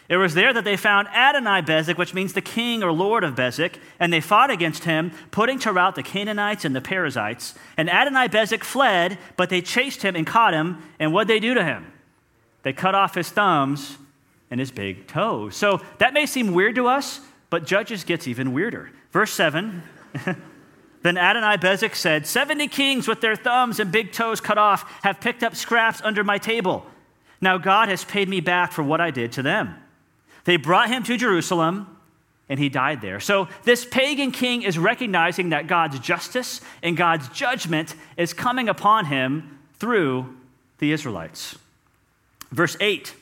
It 0.09 0.19
was 0.19 0.35
there 0.35 0.53
that 0.53 0.65
they 0.65 0.77
found 0.77 1.09
Adonai 1.09 1.63
Bezek, 1.63 1.99
which 1.99 2.15
means 2.15 2.33
the 2.33 2.41
king 2.41 2.83
or 2.83 2.93
lord 2.93 3.25
of 3.25 3.35
Bezek, 3.35 3.77
and 3.99 4.13
they 4.13 4.21
fought 4.21 4.51
against 4.51 4.85
him, 4.85 5.11
putting 5.33 5.59
to 5.61 5.73
rout 5.73 5.97
the 5.97 6.03
Canaanites 6.03 6.65
and 6.65 6.77
the 6.77 6.81
Perizzites. 6.81 7.55
And 7.77 7.91
Adonai 7.91 8.29
Bezek 8.29 8.63
fled, 8.63 9.19
but 9.37 9.51
they 9.51 9.61
chased 9.61 10.03
him 10.03 10.15
and 10.15 10.27
caught 10.27 10.55
him, 10.55 10.81
and 11.01 11.13
what'd 11.13 11.29
they 11.29 11.41
do 11.41 11.55
to 11.55 11.65
him? 11.65 11.93
They 12.63 12.73
cut 12.73 12.95
off 12.95 13.15
his 13.15 13.31
thumbs 13.31 13.99
and 14.51 14.61
his 14.61 14.71
big 14.71 15.09
toes. 15.09 15.57
So 15.57 15.81
that 15.99 16.15
may 16.15 16.27
seem 16.27 16.55
weird 16.55 16.77
to 16.77 16.87
us, 16.87 17.21
but 17.51 17.67
Judges 17.67 18.05
gets 18.05 18.29
even 18.29 18.53
weirder. 18.53 18.91
Verse 19.11 19.33
7 19.33 19.83
Then 21.03 21.19
Adonai 21.19 21.57
Bezek 21.57 21.95
said, 21.95 22.27
70 22.27 22.67
kings 22.67 23.07
with 23.07 23.21
their 23.21 23.37
thumbs 23.37 23.79
and 23.79 23.93
big 23.93 24.11
toes 24.11 24.41
cut 24.41 24.59
off 24.59 24.83
have 25.05 25.21
picked 25.21 25.45
up 25.45 25.55
scraps 25.55 26.01
under 26.03 26.25
my 26.25 26.37
table. 26.37 26.85
Now 27.41 27.59
God 27.59 27.89
has 27.89 28.05
paid 28.05 28.29
me 28.29 28.41
back 28.41 28.73
for 28.73 28.83
what 28.83 29.01
I 29.01 29.13
did 29.13 29.31
to 29.33 29.43
them. 29.43 29.77
They 30.47 30.57
brought 30.57 30.89
him 30.89 31.03
to 31.03 31.17
Jerusalem, 31.17 31.99
and 32.49 32.61
he 32.61 32.69
died 32.69 33.01
there. 33.01 33.19
So 33.19 33.49
this 33.65 33.85
pagan 33.85 34.31
king 34.31 34.63
is 34.63 34.79
recognizing 34.79 35.51
that 35.51 35.67
God's 35.67 35.99
justice 35.99 36.61
and 36.83 36.97
God's 36.97 37.29
judgment 37.31 37.97
is 38.17 38.33
coming 38.33 38.69
upon 38.69 39.07
him 39.07 39.59
through 39.75 40.35
the 40.79 40.93
Israelites. 40.93 41.59
Verse 42.53 42.77
8 42.81 43.13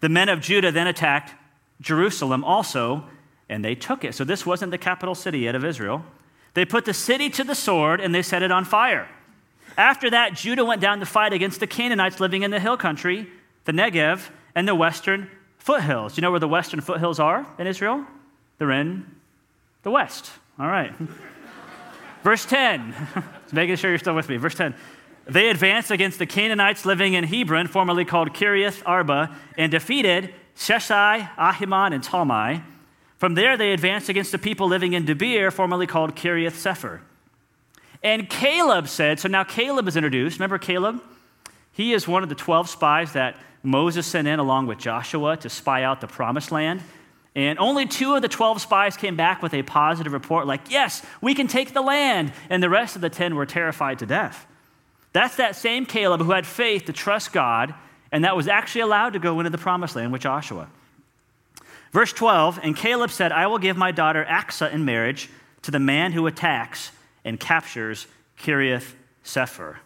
The 0.00 0.08
men 0.08 0.28
of 0.28 0.40
Judah 0.40 0.72
then 0.72 0.88
attacked 0.88 1.34
Jerusalem 1.80 2.42
also 2.42 3.04
and 3.48 3.64
they 3.64 3.76
took 3.76 4.04
it. 4.04 4.16
So 4.16 4.24
this 4.24 4.44
wasn't 4.44 4.72
the 4.72 4.78
capital 4.78 5.14
city 5.14 5.40
yet 5.40 5.54
of 5.54 5.64
Israel. 5.64 6.04
They 6.54 6.64
put 6.64 6.84
the 6.84 6.92
city 6.92 7.30
to 7.30 7.44
the 7.44 7.54
sword 7.54 8.00
and 8.00 8.12
they 8.12 8.22
set 8.22 8.42
it 8.42 8.50
on 8.50 8.64
fire. 8.64 9.08
After 9.76 10.10
that, 10.10 10.34
Judah 10.34 10.64
went 10.64 10.80
down 10.80 10.98
to 10.98 11.06
fight 11.06 11.32
against 11.32 11.60
the 11.60 11.68
Canaanites 11.68 12.18
living 12.18 12.42
in 12.42 12.50
the 12.50 12.58
hill 12.58 12.76
country, 12.76 13.28
the 13.64 13.72
Negev, 13.72 14.30
and 14.58 14.66
the 14.66 14.74
western 14.74 15.30
foothills. 15.58 16.16
You 16.16 16.20
know 16.20 16.32
where 16.32 16.40
the 16.40 16.48
western 16.48 16.80
foothills 16.80 17.20
are 17.20 17.46
in 17.60 17.68
Israel? 17.68 18.04
They're 18.58 18.72
in 18.72 19.06
the 19.84 19.90
west. 19.92 20.32
All 20.58 20.66
right. 20.66 20.92
Verse 22.24 22.44
10, 22.44 22.92
just 23.42 23.52
making 23.52 23.76
sure 23.76 23.88
you're 23.90 24.00
still 24.00 24.16
with 24.16 24.28
me. 24.28 24.36
Verse 24.36 24.56
10. 24.56 24.74
They 25.26 25.48
advanced 25.50 25.92
against 25.92 26.18
the 26.18 26.26
Canaanites 26.26 26.84
living 26.84 27.14
in 27.14 27.22
Hebron, 27.22 27.68
formerly 27.68 28.04
called 28.04 28.34
Kiriath 28.34 28.82
Arba, 28.84 29.32
and 29.56 29.70
defeated 29.70 30.34
Sheshai, 30.56 31.30
Ahiman, 31.36 31.94
and 31.94 32.02
Talmai. 32.02 32.64
From 33.16 33.36
there, 33.36 33.56
they 33.56 33.72
advanced 33.72 34.08
against 34.08 34.32
the 34.32 34.38
people 34.38 34.66
living 34.66 34.92
in 34.92 35.06
Debir, 35.06 35.52
formerly 35.52 35.86
called 35.86 36.16
Kiriath 36.16 36.54
Sepher. 36.54 36.98
And 38.02 38.28
Caleb 38.28 38.88
said, 38.88 39.20
so 39.20 39.28
now 39.28 39.44
Caleb 39.44 39.86
is 39.86 39.96
introduced. 39.96 40.40
Remember 40.40 40.58
Caleb? 40.58 41.00
He 41.70 41.92
is 41.92 42.08
one 42.08 42.24
of 42.24 42.28
the 42.28 42.34
12 42.34 42.68
spies 42.68 43.12
that 43.12 43.36
Moses 43.62 44.06
sent 44.06 44.28
in 44.28 44.38
along 44.38 44.66
with 44.66 44.78
Joshua 44.78 45.36
to 45.38 45.48
spy 45.48 45.82
out 45.82 46.00
the 46.00 46.06
promised 46.06 46.52
land. 46.52 46.82
And 47.34 47.58
only 47.58 47.86
two 47.86 48.14
of 48.14 48.22
the 48.22 48.28
12 48.28 48.60
spies 48.60 48.96
came 48.96 49.14
back 49.14 49.42
with 49.42 49.54
a 49.54 49.62
positive 49.62 50.12
report, 50.12 50.46
like, 50.46 50.70
yes, 50.70 51.04
we 51.20 51.34
can 51.34 51.46
take 51.46 51.72
the 51.72 51.82
land. 51.82 52.32
And 52.50 52.62
the 52.62 52.70
rest 52.70 52.96
of 52.96 53.02
the 53.02 53.10
10 53.10 53.34
were 53.36 53.46
terrified 53.46 54.00
to 54.00 54.06
death. 54.06 54.46
That's 55.12 55.36
that 55.36 55.56
same 55.56 55.86
Caleb 55.86 56.20
who 56.20 56.32
had 56.32 56.46
faith 56.46 56.86
to 56.86 56.92
trust 56.92 57.32
God 57.32 57.74
and 58.10 58.24
that 58.24 58.36
was 58.36 58.48
actually 58.48 58.82
allowed 58.82 59.12
to 59.12 59.18
go 59.18 59.40
into 59.40 59.50
the 59.50 59.58
promised 59.58 59.96
land 59.96 60.12
with 60.12 60.22
Joshua. 60.22 60.68
Verse 61.92 62.12
12 62.12 62.60
And 62.62 62.76
Caleb 62.76 63.10
said, 63.10 63.32
I 63.32 63.46
will 63.46 63.58
give 63.58 63.76
my 63.76 63.92
daughter 63.92 64.24
Achsah 64.24 64.72
in 64.72 64.84
marriage 64.84 65.28
to 65.62 65.70
the 65.70 65.78
man 65.78 66.12
who 66.12 66.26
attacks 66.26 66.92
and 67.24 67.38
captures 67.38 68.06
Kiriath 68.38 68.94
Sepher. 69.24 69.76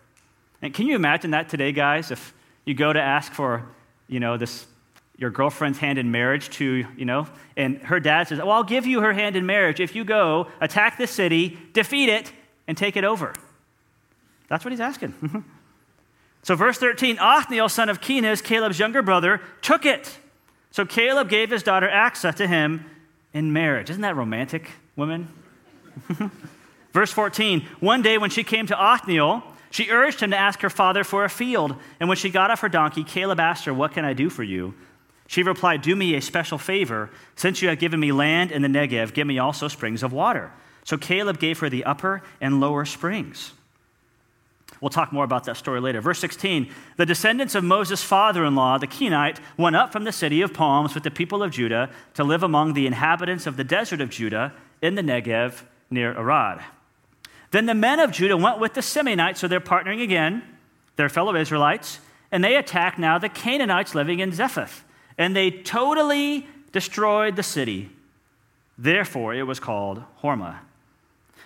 And 0.60 0.72
can 0.72 0.86
you 0.86 0.94
imagine 0.94 1.32
that 1.32 1.48
today, 1.48 1.72
guys? 1.72 2.10
If 2.10 2.32
you 2.64 2.74
go 2.74 2.92
to 2.92 3.00
ask 3.00 3.32
for, 3.32 3.68
you 4.08 4.20
know, 4.20 4.36
this 4.36 4.66
your 5.16 5.30
girlfriend's 5.30 5.78
hand 5.78 5.98
in 5.98 6.10
marriage 6.10 6.50
to, 6.50 6.84
you 6.96 7.04
know, 7.04 7.28
and 7.56 7.78
her 7.78 8.00
dad 8.00 8.28
says, 8.28 8.38
Well, 8.38 8.50
I'll 8.50 8.64
give 8.64 8.86
you 8.86 9.00
her 9.02 9.12
hand 9.12 9.36
in 9.36 9.46
marriage 9.46 9.78
if 9.78 9.94
you 9.94 10.04
go 10.04 10.48
attack 10.60 10.98
the 10.98 11.06
city, 11.06 11.58
defeat 11.72 12.08
it, 12.08 12.32
and 12.66 12.76
take 12.76 12.96
it 12.96 13.04
over. 13.04 13.34
That's 14.48 14.64
what 14.64 14.72
he's 14.72 14.80
asking. 14.80 15.12
Mm-hmm. 15.12 15.40
so, 16.42 16.56
verse 16.56 16.78
13 16.78 17.18
Othniel, 17.18 17.68
son 17.68 17.88
of 17.88 18.00
Kenaz, 18.00 18.42
Caleb's 18.42 18.78
younger 18.78 19.02
brother, 19.02 19.40
took 19.60 19.86
it. 19.86 20.18
So, 20.70 20.84
Caleb 20.84 21.28
gave 21.28 21.50
his 21.50 21.62
daughter 21.62 21.88
Achsah 21.88 22.34
to 22.36 22.46
him 22.46 22.84
in 23.32 23.52
marriage. 23.52 23.90
Isn't 23.90 24.02
that 24.02 24.16
romantic, 24.16 24.70
women? 24.96 25.28
verse 26.92 27.12
14 27.12 27.66
One 27.80 28.02
day 28.02 28.18
when 28.18 28.30
she 28.30 28.44
came 28.44 28.66
to 28.66 28.78
Othniel, 28.78 29.42
she 29.72 29.88
urged 29.88 30.20
him 30.20 30.30
to 30.32 30.36
ask 30.36 30.60
her 30.60 30.70
father 30.70 31.02
for 31.02 31.24
a 31.24 31.30
field. 31.30 31.74
And 31.98 32.06
when 32.06 32.18
she 32.18 32.28
got 32.28 32.50
off 32.50 32.60
her 32.60 32.68
donkey, 32.68 33.02
Caleb 33.02 33.40
asked 33.40 33.64
her, 33.64 33.72
What 33.72 33.92
can 33.92 34.04
I 34.04 34.12
do 34.12 34.28
for 34.28 34.42
you? 34.42 34.74
She 35.26 35.42
replied, 35.42 35.80
Do 35.80 35.96
me 35.96 36.14
a 36.14 36.20
special 36.20 36.58
favor. 36.58 37.08
Since 37.36 37.62
you 37.62 37.70
have 37.70 37.78
given 37.78 37.98
me 37.98 38.12
land 38.12 38.52
in 38.52 38.60
the 38.60 38.68
Negev, 38.68 39.14
give 39.14 39.26
me 39.26 39.38
also 39.38 39.68
springs 39.68 40.02
of 40.02 40.12
water. 40.12 40.52
So 40.84 40.98
Caleb 40.98 41.38
gave 41.38 41.58
her 41.60 41.70
the 41.70 41.84
upper 41.84 42.22
and 42.38 42.60
lower 42.60 42.84
springs. 42.84 43.54
We'll 44.82 44.90
talk 44.90 45.10
more 45.10 45.24
about 45.24 45.44
that 45.44 45.56
story 45.56 45.80
later. 45.80 46.02
Verse 46.02 46.18
16 46.18 46.68
The 46.98 47.06
descendants 47.06 47.54
of 47.54 47.64
Moses' 47.64 48.02
father 48.02 48.44
in 48.44 48.54
law, 48.54 48.76
the 48.76 48.86
Kenite, 48.86 49.38
went 49.56 49.74
up 49.74 49.90
from 49.90 50.04
the 50.04 50.12
city 50.12 50.42
of 50.42 50.52
palms 50.52 50.94
with 50.94 51.04
the 51.04 51.10
people 51.10 51.42
of 51.42 51.50
Judah 51.50 51.88
to 52.12 52.24
live 52.24 52.42
among 52.42 52.74
the 52.74 52.86
inhabitants 52.86 53.46
of 53.46 53.56
the 53.56 53.64
desert 53.64 54.02
of 54.02 54.10
Judah 54.10 54.52
in 54.82 54.96
the 54.96 55.02
Negev 55.02 55.62
near 55.88 56.12
Arad. 56.12 56.62
Then 57.52 57.66
the 57.66 57.74
men 57.74 58.00
of 58.00 58.10
Judah 58.10 58.36
went 58.36 58.58
with 58.58 58.74
the 58.74 58.80
Simeonites, 58.80 59.38
so 59.38 59.46
they're 59.48 59.60
partnering 59.60 60.02
again, 60.02 60.42
their 60.96 61.08
fellow 61.08 61.36
Israelites, 61.36 62.00
and 62.30 62.42
they 62.42 62.56
attacked 62.56 62.98
now 62.98 63.18
the 63.18 63.28
Canaanites 63.28 63.94
living 63.94 64.18
in 64.18 64.32
Zephath 64.32 64.84
and 65.18 65.36
they 65.36 65.50
totally 65.50 66.46
destroyed 66.72 67.36
the 67.36 67.42
city. 67.42 67.90
Therefore, 68.78 69.34
it 69.34 69.44
was 69.44 69.60
called 69.60 70.02
Hormah. 70.22 70.58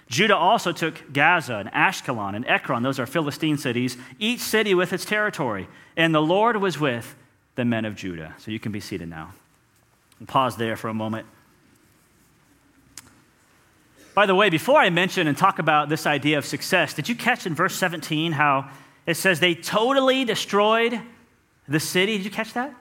Judah 0.08 0.36
also 0.36 0.70
took 0.70 1.12
Gaza 1.12 1.56
and 1.56 1.72
Ashkelon 1.72 2.36
and 2.36 2.46
Ekron, 2.46 2.82
those 2.82 3.00
are 3.00 3.06
Philistine 3.06 3.58
cities, 3.58 3.96
each 4.18 4.40
city 4.40 4.72
with 4.72 4.92
its 4.92 5.04
territory. 5.04 5.68
And 5.96 6.14
the 6.14 6.22
Lord 6.22 6.56
was 6.58 6.78
with 6.78 7.16
the 7.56 7.64
men 7.64 7.84
of 7.84 7.96
Judah. 7.96 8.34
So 8.38 8.52
you 8.52 8.60
can 8.60 8.70
be 8.70 8.80
seated 8.80 9.08
now. 9.08 9.32
We'll 10.20 10.28
pause 10.28 10.56
there 10.56 10.76
for 10.76 10.88
a 10.88 10.94
moment. 10.94 11.26
By 14.16 14.24
the 14.24 14.34
way, 14.34 14.48
before 14.48 14.80
I 14.80 14.88
mention 14.88 15.26
and 15.26 15.36
talk 15.36 15.58
about 15.58 15.90
this 15.90 16.06
idea 16.06 16.38
of 16.38 16.46
success, 16.46 16.94
did 16.94 17.06
you 17.06 17.14
catch 17.14 17.44
in 17.44 17.54
verse 17.54 17.74
17 17.76 18.32
how 18.32 18.70
it 19.04 19.18
says 19.18 19.40
they 19.40 19.54
totally 19.54 20.24
destroyed 20.24 20.98
the 21.68 21.78
city? 21.78 22.16
Did 22.16 22.24
you 22.24 22.30
catch 22.30 22.54
that? 22.54 22.74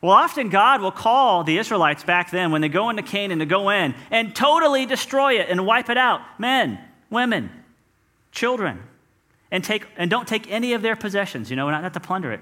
Well, 0.00 0.12
often 0.12 0.48
God 0.48 0.80
will 0.80 0.90
call 0.90 1.44
the 1.44 1.58
Israelites 1.58 2.04
back 2.04 2.30
then 2.30 2.52
when 2.52 2.62
they 2.62 2.70
go 2.70 2.88
into 2.88 3.02
Canaan 3.02 3.40
to 3.40 3.44
go 3.44 3.68
in 3.68 3.94
and 4.10 4.34
totally 4.34 4.86
destroy 4.86 5.38
it 5.38 5.50
and 5.50 5.66
wipe 5.66 5.90
it 5.90 5.98
out 5.98 6.22
men, 6.38 6.78
women, 7.10 7.50
children, 8.32 8.82
and, 9.50 9.62
take, 9.62 9.86
and 9.98 10.10
don't 10.10 10.26
take 10.26 10.50
any 10.50 10.72
of 10.72 10.80
their 10.80 10.96
possessions, 10.96 11.50
you 11.50 11.56
know, 11.56 11.68
not, 11.68 11.82
not 11.82 11.92
to 11.92 12.00
plunder 12.00 12.32
it. 12.32 12.40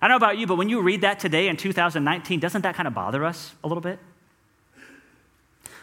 I 0.00 0.08
don't 0.08 0.18
know 0.18 0.26
about 0.26 0.38
you, 0.38 0.46
but 0.46 0.56
when 0.56 0.70
you 0.70 0.80
read 0.80 1.02
that 1.02 1.20
today 1.20 1.48
in 1.48 1.58
2019, 1.58 2.40
doesn't 2.40 2.62
that 2.62 2.74
kind 2.74 2.88
of 2.88 2.94
bother 2.94 3.22
us 3.22 3.54
a 3.62 3.68
little 3.68 3.82
bit? 3.82 3.98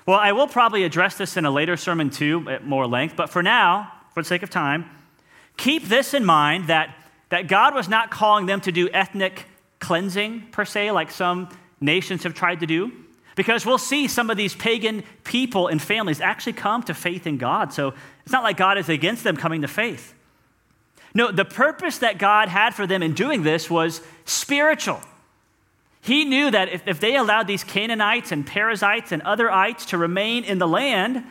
Well, 0.08 0.18
I 0.18 0.32
will 0.32 0.48
probably 0.48 0.86
address 0.86 1.16
this 1.16 1.36
in 1.36 1.44
a 1.44 1.52
later 1.52 1.76
sermon 1.76 2.10
too, 2.10 2.50
at 2.50 2.66
more 2.66 2.88
length, 2.88 3.18
but 3.18 3.30
for 3.30 3.44
now, 3.44 3.92
for 4.14 4.24
the 4.24 4.28
sake 4.28 4.42
of 4.42 4.50
time, 4.50 4.90
keep 5.58 5.84
this 5.90 6.14
in 6.14 6.24
mind 6.24 6.68
that, 6.68 6.96
that 7.28 7.50
God 7.50 7.76
was 7.76 7.90
not 7.90 8.10
calling 8.10 8.46
them 8.46 8.62
to 8.62 8.72
do 8.72 8.90
ethnic 8.90 9.46
cleansing, 9.82 10.48
per 10.52 10.64
se, 10.64 10.92
like 10.92 11.12
some 11.12 11.50
nations 11.82 12.24
have 12.24 12.34
tried 12.34 12.62
to 12.62 12.66
do. 12.66 12.94
Because 13.36 13.66
we'll 13.66 13.78
see 13.78 14.08
some 14.08 14.30
of 14.30 14.38
these 14.38 14.56
pagan 14.56 15.04
people 15.26 15.68
and 15.68 15.82
families 15.82 16.22
actually 16.22 16.54
come 16.54 16.84
to 16.84 16.94
faith 16.94 17.28
in 17.28 17.38
God. 17.38 17.74
So 17.74 17.94
it's 18.24 18.32
not 18.32 18.44
like 18.44 18.56
God 18.56 18.78
is 18.78 18.88
against 18.88 19.26
them 19.26 19.36
coming 19.36 19.62
to 19.62 19.68
faith. 19.68 20.14
No, 21.14 21.32
the 21.32 21.46
purpose 21.46 21.98
that 21.98 22.18
God 22.18 22.48
had 22.48 22.74
for 22.74 22.88
them 22.88 23.04
in 23.04 23.14
doing 23.14 23.44
this 23.44 23.70
was 23.70 24.02
spiritual. 24.24 25.02
He 26.08 26.24
knew 26.24 26.50
that 26.52 26.70
if, 26.70 26.88
if 26.88 27.02
they 27.02 27.18
allowed 27.18 27.48
these 27.48 27.66
Canaanites 27.66 28.32
and 28.32 28.48
Perizzites 28.48 29.12
and 29.12 29.22
otherites 29.24 29.88
to 29.88 29.98
remain 29.98 30.46
in 30.46 30.58
the 30.58 30.68
land, 30.68 31.26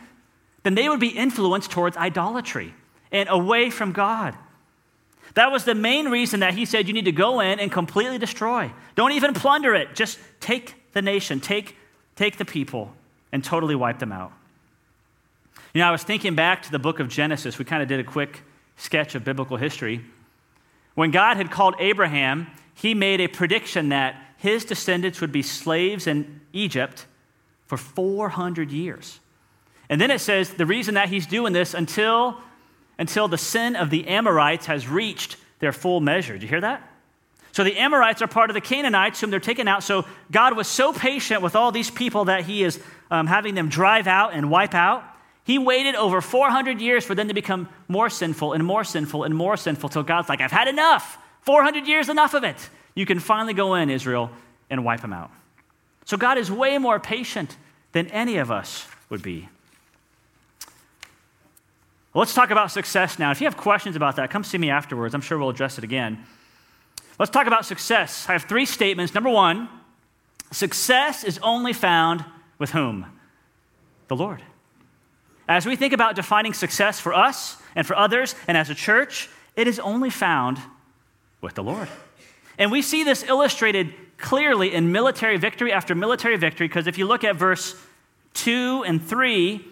then 0.61 0.75
they 0.75 0.87
would 0.87 0.99
be 0.99 1.07
influenced 1.07 1.71
towards 1.71 1.97
idolatry 1.97 2.75
and 3.11 3.27
away 3.27 3.71
from 3.71 3.91
God. 3.91 4.35
That 5.33 5.51
was 5.51 5.63
the 5.63 5.73
main 5.73 6.09
reason 6.09 6.41
that 6.41 6.53
he 6.53 6.63
said 6.63 6.87
you 6.87 6.93
need 6.93 7.05
to 7.05 7.11
go 7.11 7.39
in 7.39 7.59
and 7.59 7.71
completely 7.71 8.19
destroy. 8.19 8.71
Don't 8.93 9.13
even 9.13 9.33
plunder 9.33 9.73
it. 9.73 9.95
Just 9.95 10.19
take 10.41 10.75
the 10.93 11.01
nation, 11.01 11.39
take, 11.39 11.75
take 12.15 12.37
the 12.37 12.45
people, 12.45 12.93
and 13.31 13.43
totally 13.43 13.73
wipe 13.73 13.97
them 13.97 14.11
out. 14.11 14.31
You 15.73 15.81
know, 15.81 15.87
I 15.87 15.91
was 15.91 16.03
thinking 16.03 16.35
back 16.35 16.61
to 16.61 16.71
the 16.71 16.77
book 16.77 16.99
of 16.99 17.09
Genesis. 17.09 17.57
We 17.57 17.65
kind 17.65 17.81
of 17.81 17.89
did 17.89 17.99
a 17.99 18.03
quick 18.03 18.43
sketch 18.75 19.15
of 19.15 19.23
biblical 19.23 19.57
history. 19.57 20.05
When 20.93 21.09
God 21.09 21.37
had 21.37 21.49
called 21.49 21.73
Abraham, 21.79 22.45
he 22.75 22.93
made 22.93 23.21
a 23.21 23.27
prediction 23.27 23.89
that 23.89 24.23
his 24.37 24.65
descendants 24.65 25.21
would 25.21 25.31
be 25.31 25.41
slaves 25.41 26.07
in 26.07 26.41
Egypt 26.53 27.05
for 27.65 27.77
400 27.77 28.71
years. 28.71 29.19
And 29.89 29.99
then 29.99 30.11
it 30.11 30.19
says 30.19 30.51
the 30.51 30.65
reason 30.65 30.95
that 30.95 31.09
he's 31.09 31.25
doing 31.25 31.53
this 31.53 31.73
until 31.73 32.37
until 32.99 33.27
the 33.27 33.37
sin 33.37 33.75
of 33.75 33.89
the 33.89 34.07
Amorites 34.07 34.65
has 34.65 34.87
reached 34.87 35.37
their 35.59 35.71
full 35.71 35.99
measure. 35.99 36.35
Do 36.37 36.43
you 36.43 36.49
hear 36.49 36.61
that? 36.61 36.81
So 37.51 37.63
the 37.63 37.77
Amorites 37.77 38.21
are 38.21 38.27
part 38.27 38.49
of 38.49 38.53
the 38.53 38.61
Canaanites 38.61 39.21
whom 39.21 39.29
they're 39.29 39.39
taking 39.39 39.67
out. 39.67 39.83
So 39.83 40.05
God 40.31 40.55
was 40.55 40.67
so 40.67 40.93
patient 40.93 41.41
with 41.41 41.55
all 41.55 41.71
these 41.71 41.89
people 41.89 42.25
that 42.25 42.45
he 42.45 42.63
is 42.63 42.79
um, 43.09 43.27
having 43.27 43.55
them 43.55 43.69
drive 43.69 44.07
out 44.07 44.33
and 44.33 44.49
wipe 44.49 44.73
out. 44.73 45.03
He 45.43 45.57
waited 45.57 45.95
over 45.95 46.21
400 46.21 46.81
years 46.81 47.05
for 47.05 47.15
them 47.15 47.29
to 47.29 47.33
become 47.33 47.69
more 47.87 48.09
sinful 48.09 48.53
and 48.53 48.63
more 48.63 48.83
sinful 48.83 49.23
and 49.23 49.35
more 49.35 49.57
sinful 49.57 49.89
till 49.89 50.03
God's 50.03 50.27
like, 50.29 50.41
I've 50.41 50.51
had 50.51 50.67
enough. 50.67 51.17
400 51.41 51.87
years, 51.87 52.09
enough 52.09 52.33
of 52.33 52.43
it. 52.43 52.69
You 52.97 53.05
can 53.05 53.19
finally 53.19 53.53
go 53.53 53.75
in, 53.75 53.91
Israel, 53.91 54.31
and 54.71 54.83
wipe 54.83 55.01
them 55.01 55.13
out. 55.13 55.29
So 56.05 56.17
God 56.17 56.39
is 56.39 56.49
way 56.49 56.79
more 56.79 56.99
patient 56.99 57.55
than 57.91 58.07
any 58.07 58.37
of 58.37 58.49
us 58.49 58.87
would 59.11 59.21
be. 59.21 59.49
Let's 62.15 62.33
talk 62.33 62.49
about 62.49 62.71
success 62.71 63.19
now. 63.19 63.29
If 63.29 63.39
you 63.39 63.45
have 63.45 63.55
questions 63.55 63.95
about 63.95 64.15
that, 64.15 64.31
come 64.31 64.43
see 64.43 64.57
me 64.57 64.71
afterwards. 64.71 65.13
I'm 65.13 65.21
sure 65.21 65.37
we'll 65.37 65.51
address 65.51 65.77
it 65.77 65.83
again. 65.83 66.25
Let's 67.19 67.29
talk 67.29 67.45
about 67.45 67.67
success. 67.67 68.27
I 68.27 68.31
have 68.31 68.45
three 68.45 68.65
statements. 68.65 69.13
Number 69.13 69.29
one, 69.29 69.69
success 70.51 71.23
is 71.23 71.37
only 71.43 71.73
found 71.73 72.25
with 72.57 72.71
whom? 72.71 73.05
The 74.07 74.15
Lord. 74.15 74.41
As 75.47 75.67
we 75.67 75.75
think 75.75 75.93
about 75.93 76.15
defining 76.15 76.55
success 76.55 76.99
for 76.99 77.13
us 77.13 77.61
and 77.75 77.85
for 77.85 77.95
others 77.95 78.33
and 78.47 78.57
as 78.57 78.71
a 78.71 78.75
church, 78.75 79.29
it 79.55 79.67
is 79.67 79.77
only 79.77 80.09
found 80.09 80.57
with 81.41 81.53
the 81.53 81.63
Lord. 81.63 81.89
And 82.57 82.71
we 82.71 82.81
see 82.81 83.03
this 83.03 83.23
illustrated 83.23 83.93
clearly 84.17 84.73
in 84.73 84.91
military 84.91 85.37
victory 85.37 85.71
after 85.71 85.93
military 85.93 86.37
victory, 86.37 86.67
because 86.67 86.87
if 86.87 86.97
you 86.97 87.05
look 87.05 87.23
at 87.23 87.35
verse 87.35 87.75
2 88.33 88.83
and 88.85 89.03
3, 89.03 89.65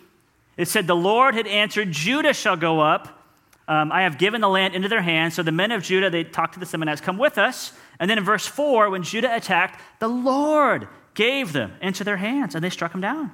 it 0.58 0.68
said, 0.68 0.88
The 0.88 0.96
Lord 0.96 1.36
had 1.36 1.48
answered, 1.48 1.92
Judah 1.92 2.34
shall 2.34 2.56
go 2.56 2.80
up. 2.80 3.24
Um, 3.68 3.92
I 3.92 4.04
have 4.04 4.20
given 4.20 4.42
the 4.42 4.50
land 4.50 4.76
into 4.76 4.88
their 4.88 5.02
hands. 5.02 5.34
So 5.34 5.44
the 5.44 5.52
men 5.52 5.72
of 5.72 5.82
Judah, 5.82 6.10
they 6.10 6.24
talked 6.24 6.54
to 6.54 6.60
the 6.60 6.66
Simeonites, 6.66 7.02
come 7.02 7.18
with 7.18 7.38
us. 7.38 7.74
And 8.00 8.10
then 8.10 8.18
in 8.18 8.24
verse 8.24 8.46
4, 8.46 8.90
when 8.92 9.04
Judah 9.04 9.36
attacked, 9.36 9.82
the 10.00 10.08
Lord 10.08 10.88
gave 11.16 11.54
them 11.54 11.74
into 11.82 12.04
their 12.04 12.18
hands, 12.18 12.54
and 12.54 12.64
they 12.64 12.70
struck 12.70 12.92
them 12.92 13.02
down. 13.02 13.32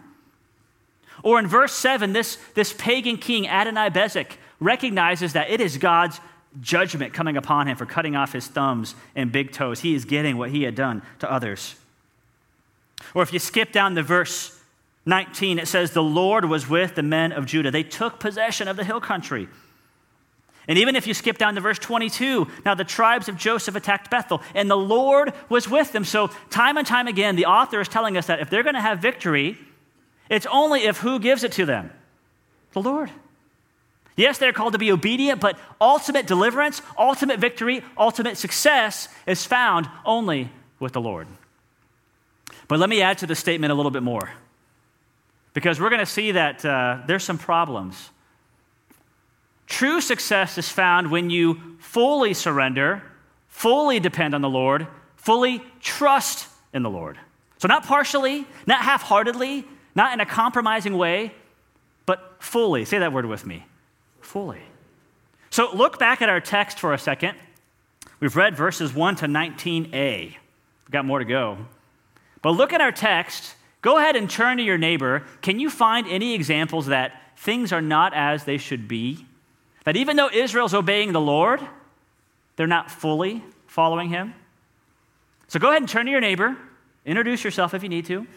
Or 1.24 1.40
in 1.40 1.48
verse 1.48 1.74
7, 1.74 2.14
this, 2.14 2.38
this 2.54 2.74
pagan 2.74 3.18
king, 3.18 3.48
Adonai 3.48 3.90
Bezek, 3.90 4.34
recognizes 4.60 5.34
that 5.34 5.50
it 5.50 5.60
is 5.60 5.78
God's 5.78 6.20
judgment 6.60 7.14
coming 7.14 7.38
upon 7.38 7.68
him 7.68 7.78
for 7.78 7.86
cutting 7.86 8.16
off 8.16 8.34
his 8.34 8.48
thumbs 8.48 8.96
and 9.16 9.32
big 9.32 9.52
toes. 9.52 9.82
He 9.82 9.96
is 9.96 10.06
getting 10.06 10.38
what 10.38 10.50
he 10.50 10.64
had 10.64 10.76
done 10.76 11.02
to 11.20 11.32
others. 11.32 11.76
Or 13.14 13.24
if 13.24 13.34
you 13.34 13.40
skip 13.40 13.72
down 13.72 13.96
to 13.96 14.04
verse 14.04 14.60
19, 15.06 15.60
it 15.60 15.68
says, 15.68 15.92
The 15.92 16.04
Lord 16.04 16.46
was 16.46 16.68
with 16.68 16.96
the 16.96 17.04
men 17.04 17.32
of 17.32 17.46
Judah. 17.46 17.72
They 17.72 17.84
took 17.84 18.20
possession 18.20 18.68
of 18.68 18.76
the 18.76 18.84
hill 18.84 19.02
country. 19.02 19.48
And 20.68 20.78
even 20.78 20.96
if 20.96 21.08
you 21.08 21.14
skip 21.14 21.38
down 21.38 21.56
to 21.56 21.62
verse 21.62 21.80
22, 21.80 22.48
now 22.66 22.76
the 22.76 22.84
tribes 22.84 23.28
of 23.28 23.36
Joseph 23.36 23.76
attacked 23.76 24.12
Bethel, 24.12 24.42
and 24.54 24.70
the 24.70 24.78
Lord 24.78 25.34
was 25.50 25.68
with 25.68 25.92
them. 25.92 26.06
So, 26.06 26.28
time 26.50 26.78
and 26.78 26.86
time 26.86 27.08
again, 27.08 27.36
the 27.36 27.48
author 27.48 27.82
is 27.82 27.88
telling 27.88 28.16
us 28.16 28.28
that 28.28 28.40
if 28.40 28.50
they're 28.50 28.64
going 28.64 28.76
to 28.76 28.82
have 28.82 29.00
victory, 29.00 29.58
it's 30.30 30.46
only 30.46 30.84
if 30.84 30.98
who 30.98 31.20
gives 31.20 31.44
it 31.44 31.52
to 31.54 31.66
them? 31.66 31.92
The 32.74 32.82
Lord. 32.82 33.10
Yes, 34.16 34.38
they're 34.38 34.54
called 34.54 34.74
to 34.74 34.80
be 34.80 34.92
obedient, 34.92 35.40
but 35.40 35.58
ultimate 35.80 36.28
deliverance, 36.28 36.82
ultimate 36.98 37.40
victory, 37.40 37.84
ultimate 37.98 38.38
success 38.38 39.08
is 39.26 39.46
found 39.46 39.90
only 40.06 40.50
with 40.80 40.94
the 40.94 41.02
Lord. 41.02 41.28
But 42.68 42.80
let 42.80 42.90
me 42.90 43.02
add 43.02 43.18
to 43.20 43.28
the 43.28 43.36
statement 43.36 43.72
a 43.72 43.76
little 43.76 43.92
bit 43.92 44.04
more, 44.04 44.32
because 45.54 45.80
we're 45.80 45.90
going 45.90 46.00
to 46.00 46.06
see 46.06 46.32
that 46.34 46.64
uh, 46.66 47.00
there's 47.08 47.24
some 47.24 47.38
problems 47.38 48.10
True 49.72 50.02
success 50.02 50.58
is 50.58 50.68
found 50.68 51.12
when 51.12 51.30
you 51.30 51.78
fully 51.80 52.34
surrender, 52.34 53.04
fully 53.48 54.02
depend 54.02 54.36
on 54.36 54.42
the 54.42 54.50
Lord, 54.50 54.86
fully 55.16 55.64
trust 55.80 56.50
in 56.74 56.84
the 56.84 56.90
Lord. 56.90 57.18
So, 57.58 57.70
not 57.70 57.86
partially, 57.86 58.46
not 58.68 58.82
half 58.82 59.02
heartedly, 59.02 59.66
not 59.96 60.12
in 60.12 60.20
a 60.20 60.26
compromising 60.26 60.98
way, 60.98 61.34
but 62.06 62.36
fully. 62.40 62.84
Say 62.84 63.00
that 63.00 63.14
word 63.14 63.28
with 63.28 63.46
me 63.46 63.64
fully. 64.22 64.62
So, 65.50 65.74
look 65.74 66.00
back 66.00 66.22
at 66.22 66.30
our 66.30 66.40
text 66.40 66.80
for 66.80 66.94
a 66.94 66.98
second. 66.98 67.38
We've 68.20 68.36
read 68.36 68.56
verses 68.56 68.94
1 68.94 69.16
to 69.18 69.26
19a. 69.26 69.92
We've 69.92 70.92
got 70.92 71.06
more 71.06 71.20
to 71.20 71.26
go. 71.26 71.58
But 72.42 72.52
look 72.52 72.74
at 72.74 72.82
our 72.82 72.92
text. 72.92 73.56
Go 73.82 73.98
ahead 73.98 74.16
and 74.16 74.30
turn 74.30 74.58
to 74.58 74.64
your 74.64 74.78
neighbor. 74.78 75.24
Can 75.42 75.60
you 75.60 75.70
find 75.70 76.08
any 76.08 76.34
examples 76.34 76.88
that 76.88 77.38
things 77.38 77.74
are 77.74 77.82
not 77.82 78.14
as 78.14 78.44
they 78.44 78.58
should 78.58 78.88
be? 78.88 79.26
That 79.84 79.98
even 79.98 80.16
though 80.16 80.30
Israel's 80.30 80.74
obeying 80.74 81.12
the 81.12 81.22
Lord, 81.22 81.62
they're 82.56 82.68
not 82.68 82.92
fully 82.92 83.44
following 83.68 84.10
him. 84.10 84.36
So 85.48 85.60
go 85.60 85.70
ahead 85.70 85.82
and 85.82 85.90
turn 85.90 86.06
to 86.06 86.12
your 86.12 86.22
neighbor, 86.22 86.56
introduce 87.06 87.44
yourself 87.44 87.74
if 87.74 87.84
you 87.84 87.90
need 87.90 88.06
to, 88.06 88.28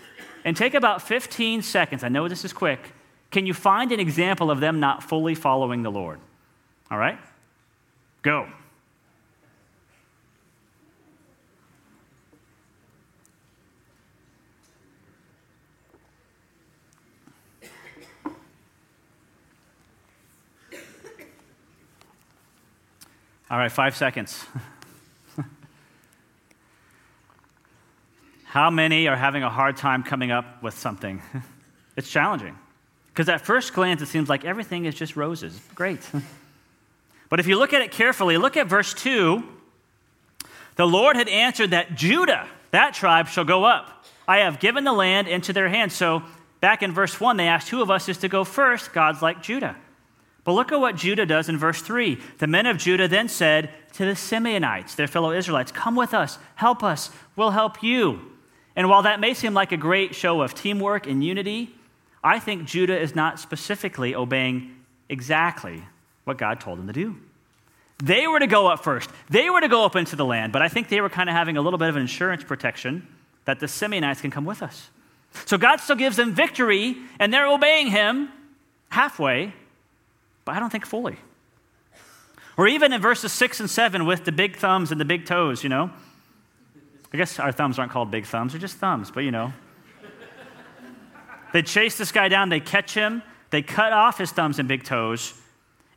and 0.45 0.57
take 0.57 0.75
about 0.75 1.03
15 1.03 1.63
seconds. 1.63 2.03
I 2.03 2.09
know 2.09 2.27
this 2.29 2.45
is 2.45 2.53
quick. 2.53 2.93
Can 3.35 3.47
you 3.47 3.53
find 3.53 3.91
an 3.91 3.99
example 3.99 4.49
of 4.49 4.61
them 4.61 4.79
not 4.79 5.03
fully 5.03 5.35
following 5.35 5.83
the 5.83 5.91
Lord? 5.91 6.21
All 6.89 6.97
right? 6.97 7.19
Go. 8.23 8.47
All 23.51 23.59
right, 23.59 23.73
five 23.73 23.97
seconds. 23.97 24.45
How 28.45 28.71
many 28.71 29.09
are 29.09 29.17
having 29.17 29.43
a 29.43 29.51
hard 29.51 29.77
time 29.77 30.05
coming 30.05 30.31
up 30.31 30.63
with 30.63 30.79
something? 30.79 31.21
It's 31.97 32.11
challenging. 32.11 32.59
Because 33.15 33.29
at 33.29 33.43
first 33.43 33.73
glance, 33.73 34.03
it 34.03 34.07
seems 34.07 34.29
like 34.29 34.45
everything 34.45 34.87
is 34.87 34.95
just 34.97 35.15
roses. 35.15 35.61
Great. 35.77 36.01
but 37.29 37.39
if 37.39 37.47
you 37.47 37.57
look 37.57 37.73
at 37.73 37.81
it 37.81 37.93
carefully, 37.93 38.37
look 38.37 38.57
at 38.57 38.67
verse 38.67 38.93
2. 38.93 39.45
The 40.75 40.87
Lord 40.87 41.15
had 41.15 41.29
answered 41.29 41.71
that 41.71 41.95
Judah, 41.95 42.49
that 42.73 42.93
tribe, 42.95 43.29
shall 43.29 43.45
go 43.45 43.65
up. 43.65 44.05
I 44.27 44.39
have 44.39 44.59
given 44.59 44.83
the 44.83 44.93
land 44.93 45.29
into 45.29 45.53
their 45.53 45.69
hands. 45.69 45.95
So 45.95 46.25
back 46.61 46.83
in 46.83 46.91
verse 46.93 47.21
1, 47.21 47.37
they 47.37 47.47
asked 47.47 47.69
who 47.69 47.83
of 47.83 47.91
us 47.91 48.09
is 48.09 48.19
to 48.19 48.29
go 48.29 48.43
first. 48.43 48.93
God's 48.93 49.23
like 49.23 49.41
Judah. 49.45 49.77
But 50.43 50.55
look 50.55 50.73
at 50.73 50.81
what 50.81 50.97
Judah 50.97 51.25
does 51.25 51.49
in 51.49 51.57
verse 51.57 51.81
3. 51.81 52.19
The 52.39 52.49
men 52.49 52.67
of 52.67 52.79
Judah 52.79 53.07
then 53.07 53.29
said 53.29 53.71
to 53.93 54.05
the 54.05 54.13
Simeonites, 54.13 54.97
their 54.97 55.07
fellow 55.07 55.31
Israelites, 55.31 55.71
Come 55.71 55.95
with 55.95 56.13
us, 56.13 56.41
help 56.57 56.83
us, 56.83 57.11
we'll 57.37 57.53
help 57.53 57.81
you. 57.81 58.33
And 58.75 58.89
while 58.89 59.03
that 59.03 59.21
may 59.21 59.35
seem 59.35 59.55
like 59.55 59.71
a 59.71 59.77
great 59.77 60.17
show 60.17 60.43
of 60.43 60.53
teamwork 60.53 61.07
and 61.07 61.25
unity, 61.25 61.75
I 62.25 62.39
think 62.39 62.65
Judah 62.65 62.99
is 62.99 63.15
not 63.15 63.39
specifically 63.39 64.15
obeying 64.15 64.75
exactly 65.11 65.85
what 66.25 66.39
God 66.39 66.59
told 66.59 66.79
him 66.79 66.87
to 66.87 66.93
do. 66.95 67.17
They 68.03 68.27
were 68.27 68.41
to 68.41 68.47
go 68.47 68.67
up 68.67 68.83
first, 68.83 69.11
they 69.29 69.51
were 69.51 69.61
to 69.61 69.69
go 69.69 69.85
up 69.85 69.95
into 69.95 70.17
the 70.17 70.25
land, 70.25 70.53
but 70.53 70.63
I 70.63 70.69
think 70.69 70.89
they 70.89 71.01
were 71.01 71.11
kind 71.11 71.29
of 71.29 71.37
having 71.37 71.59
a 71.59 71.61
little 71.61 71.79
bit 71.79 71.91
of 71.91 71.97
an 71.97 72.03
insurance 72.03 72.43
protection 72.43 73.07
that 73.45 73.61
the 73.61 73.67
Simeonites 73.67 74.21
can 74.21 74.31
come 74.31 74.47
with 74.47 74.63
us. 74.63 74.91
So 75.47 75.59
God 75.59 75.77
still 75.77 75.97
gives 75.97 76.17
them 76.17 76.33
victory, 76.33 76.97
and 77.19 77.33
they're 77.33 77.47
obeying 77.47 77.89
him 77.89 78.31
halfway, 78.89 79.53
but 80.45 80.57
I 80.57 80.61
don't 80.61 80.71
think 80.71 80.87
fully. 80.87 81.17
Or 82.57 82.69
even 82.69 82.93
in 82.93 83.01
verses 83.01 83.33
six 83.33 83.61
and 83.61 83.69
seven 83.69 84.07
with 84.07 84.25
the 84.25 84.33
big 84.33 84.57
thumbs 84.57 84.93
and 84.93 85.01
the 85.01 85.05
big 85.05 85.27
toes, 85.27 85.63
you 85.63 85.69
know. 85.69 85.91
I 87.13 87.17
guess 87.17 87.39
our 87.39 87.53
thumbs 87.53 87.79
aren't 87.79 87.93
called 87.93 88.11
big 88.11 88.27
thumbs, 88.27 88.53
they're 88.53 88.61
just 88.61 88.77
thumbs, 88.77 89.11
but 89.11 89.21
you 89.21 89.31
know. 89.31 89.53
They 91.55 91.63
chase 91.63 91.97
this 91.97 92.11
guy 92.11 92.27
down, 92.27 92.49
they 92.49 92.59
catch 92.59 92.95
him, 92.95 93.23
they 93.51 93.63
cut 93.63 93.93
off 93.93 94.19
his 94.19 94.33
thumbs 94.33 94.59
and 94.59 94.67
big 94.67 94.83
toes. 94.83 95.35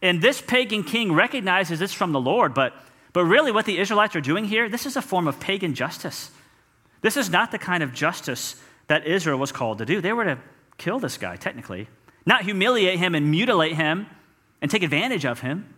And 0.03 0.21
this 0.21 0.39
pagan 0.39 0.83
king 0.83 1.11
recognizes 1.11 1.79
this 1.79 1.91
from 1.91 2.11
the 2.11 2.19
Lord, 2.19 2.53
but, 2.53 2.75
but 3.11 3.23
really 3.23 3.51
what 3.51 3.65
the 3.65 3.79
Israelites 3.79 4.15
are 4.15 4.21
doing 4.21 4.45
here, 4.45 4.69
this 4.69 4.85
is 4.85 4.95
a 4.95 5.01
form 5.01 5.27
of 5.27 5.39
pagan 5.39 5.73
justice. 5.73 6.29
This 7.01 7.17
is 7.17 7.31
not 7.31 7.49
the 7.49 7.57
kind 7.57 7.81
of 7.81 7.91
justice 7.91 8.61
that 8.85 9.07
Israel 9.07 9.39
was 9.39 9.51
called 9.51 9.79
to 9.79 9.85
do. 9.87 9.99
They 9.99 10.13
were 10.13 10.25
to 10.25 10.37
kill 10.77 10.99
this 10.99 11.17
guy, 11.17 11.37
technically, 11.37 11.87
not 12.23 12.43
humiliate 12.43 12.99
him 12.99 13.15
and 13.15 13.31
mutilate 13.31 13.73
him 13.73 14.05
and 14.61 14.69
take 14.69 14.83
advantage 14.83 15.25
of 15.25 15.39
him. 15.39 15.73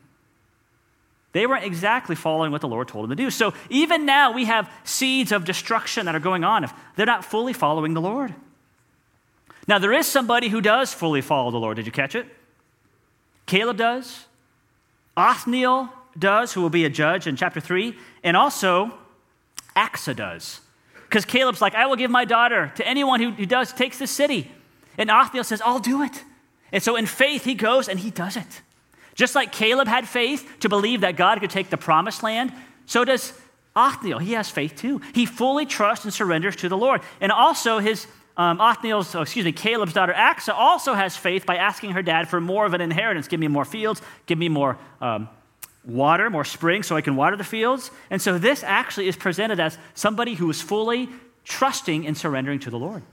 They 1.31 1.47
weren't 1.47 1.63
exactly 1.63 2.17
following 2.17 2.51
what 2.51 2.59
the 2.59 2.67
Lord 2.67 2.89
told 2.89 3.05
them 3.05 3.15
to 3.15 3.23
do. 3.23 3.31
So 3.31 3.53
even 3.69 4.05
now, 4.05 4.33
we 4.33 4.43
have 4.43 4.69
seeds 4.83 5.31
of 5.31 5.45
destruction 5.45 6.05
that 6.07 6.15
are 6.15 6.19
going 6.19 6.43
on 6.43 6.65
if 6.65 6.73
they're 6.97 7.05
not 7.05 7.23
fully 7.23 7.53
following 7.53 7.93
the 7.93 8.01
Lord. 8.01 8.35
Now, 9.69 9.77
there 9.77 9.93
is 9.93 10.07
somebody 10.07 10.49
who 10.49 10.61
does 10.61 10.95
fully 10.95 11.21
follow 11.21 11.51
the 11.51 11.59
Lord. 11.59 11.75
Did 11.75 11.85
you 11.85 11.91
catch 11.91 12.15
it? 12.15 12.25
Caleb 13.45 13.77
does. 13.77 14.25
Othniel 15.15 15.89
does, 16.17 16.53
who 16.53 16.61
will 16.61 16.71
be 16.71 16.85
a 16.85 16.89
judge 16.89 17.27
in 17.27 17.35
chapter 17.35 17.59
3. 17.59 17.95
And 18.23 18.35
also, 18.35 18.91
Achsah 19.75 20.15
does. 20.15 20.61
Because 21.03 21.23
Caleb's 21.23 21.61
like, 21.61 21.75
I 21.75 21.85
will 21.85 21.97
give 21.97 22.09
my 22.09 22.25
daughter 22.25 22.73
to 22.77 22.87
anyone 22.87 23.21
who, 23.21 23.29
who 23.29 23.45
does, 23.45 23.71
takes 23.71 23.99
this 23.99 24.09
city. 24.09 24.49
And 24.97 25.11
Othniel 25.11 25.43
says, 25.43 25.61
I'll 25.63 25.77
do 25.77 26.01
it. 26.01 26.23
And 26.71 26.81
so 26.81 26.95
in 26.95 27.05
faith, 27.05 27.45
he 27.45 27.53
goes 27.53 27.87
and 27.87 27.99
he 27.99 28.09
does 28.09 28.37
it. 28.37 28.61
Just 29.13 29.35
like 29.35 29.51
Caleb 29.51 29.87
had 29.87 30.07
faith 30.07 30.51
to 30.61 30.69
believe 30.69 31.01
that 31.01 31.15
God 31.15 31.41
could 31.41 31.51
take 31.51 31.69
the 31.69 31.77
promised 31.77 32.23
land, 32.23 32.51
so 32.87 33.05
does 33.05 33.33
Othniel. 33.75 34.17
He 34.17 34.33
has 34.33 34.49
faith 34.49 34.75
too. 34.77 34.99
He 35.13 35.27
fully 35.27 35.67
trusts 35.67 36.05
and 36.05 36.13
surrenders 36.13 36.55
to 36.55 36.69
the 36.69 36.77
Lord. 36.77 37.01
And 37.21 37.31
also, 37.31 37.77
his 37.77 38.07
um, 38.39 38.61
Othniel's, 38.61 39.13
oh, 39.15 39.21
excuse 39.21 39.43
me, 39.43 39.51
Caleb's 39.51 39.91
daughter 39.91 40.13
Achsah 40.13 40.53
also 40.53 40.93
has 40.93 41.17
faith 41.17 41.45
by 41.45 41.57
asking 41.57 41.91
her 41.91 42.01
dad 42.01 42.29
for 42.29 42.39
more 42.39 42.65
of 42.65 42.73
an 42.73 42.79
inheritance. 42.79 43.27
Give 43.27 43.39
me 43.39 43.49
more 43.49 43.65
fields, 43.65 44.01
give 44.27 44.37
me 44.37 44.47
more 44.47 44.77
um, 45.01 45.27
water, 45.83 46.29
more 46.29 46.45
springs 46.45 46.87
so 46.87 46.95
I 46.95 47.01
can 47.01 47.17
water 47.17 47.35
the 47.35 47.43
fields. 47.43 47.91
And 48.09 48.21
so 48.21 48.37
this 48.37 48.63
actually 48.63 49.09
is 49.09 49.17
presented 49.17 49.59
as 49.59 49.77
somebody 49.93 50.35
who 50.35 50.49
is 50.49 50.61
fully 50.61 51.09
trusting 51.43 52.07
and 52.07 52.17
surrendering 52.17 52.59
to 52.59 52.69
the 52.69 52.79
Lord. 52.79 53.03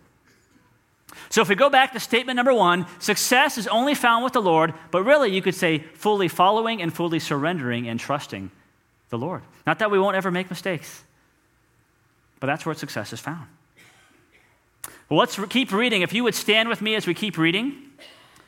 So 1.29 1.43
if 1.43 1.49
we 1.49 1.57
go 1.57 1.71
back 1.71 1.93
to 1.95 1.99
statement 1.99 2.37
number 2.37 2.55
one, 2.55 2.87
success 3.01 3.59
is 3.59 3.67
only 3.67 3.97
found 3.97 4.23
with 4.23 4.33
the 4.33 4.41
Lord, 4.41 4.75
but 4.93 5.03
really 5.03 5.35
you 5.35 5.43
could 5.43 5.57
say 5.57 5.79
fully 5.95 6.29
following 6.29 6.81
and 6.81 6.95
fully 6.95 7.19
surrendering 7.19 7.89
and 7.89 7.99
trusting 7.99 8.53
the 9.09 9.19
Lord. 9.19 9.43
Not 9.67 9.81
that 9.81 9.91
we 9.91 9.99
won't 9.99 10.15
ever 10.15 10.31
make 10.31 10.49
mistakes, 10.51 11.03
but 12.39 12.47
that's 12.47 12.65
where 12.65 12.77
success 12.77 13.12
is 13.12 13.19
found. 13.19 13.49
Well, 15.09 15.19
let's 15.19 15.38
keep 15.51 15.73
reading. 15.73 16.03
If 16.03 16.12
you 16.12 16.25
would 16.25 16.35
stand 16.35 16.69
with 16.69 16.83
me 16.83 16.95
as 16.95 17.07
we 17.07 17.14
keep 17.14 17.38
reading, 17.38 17.83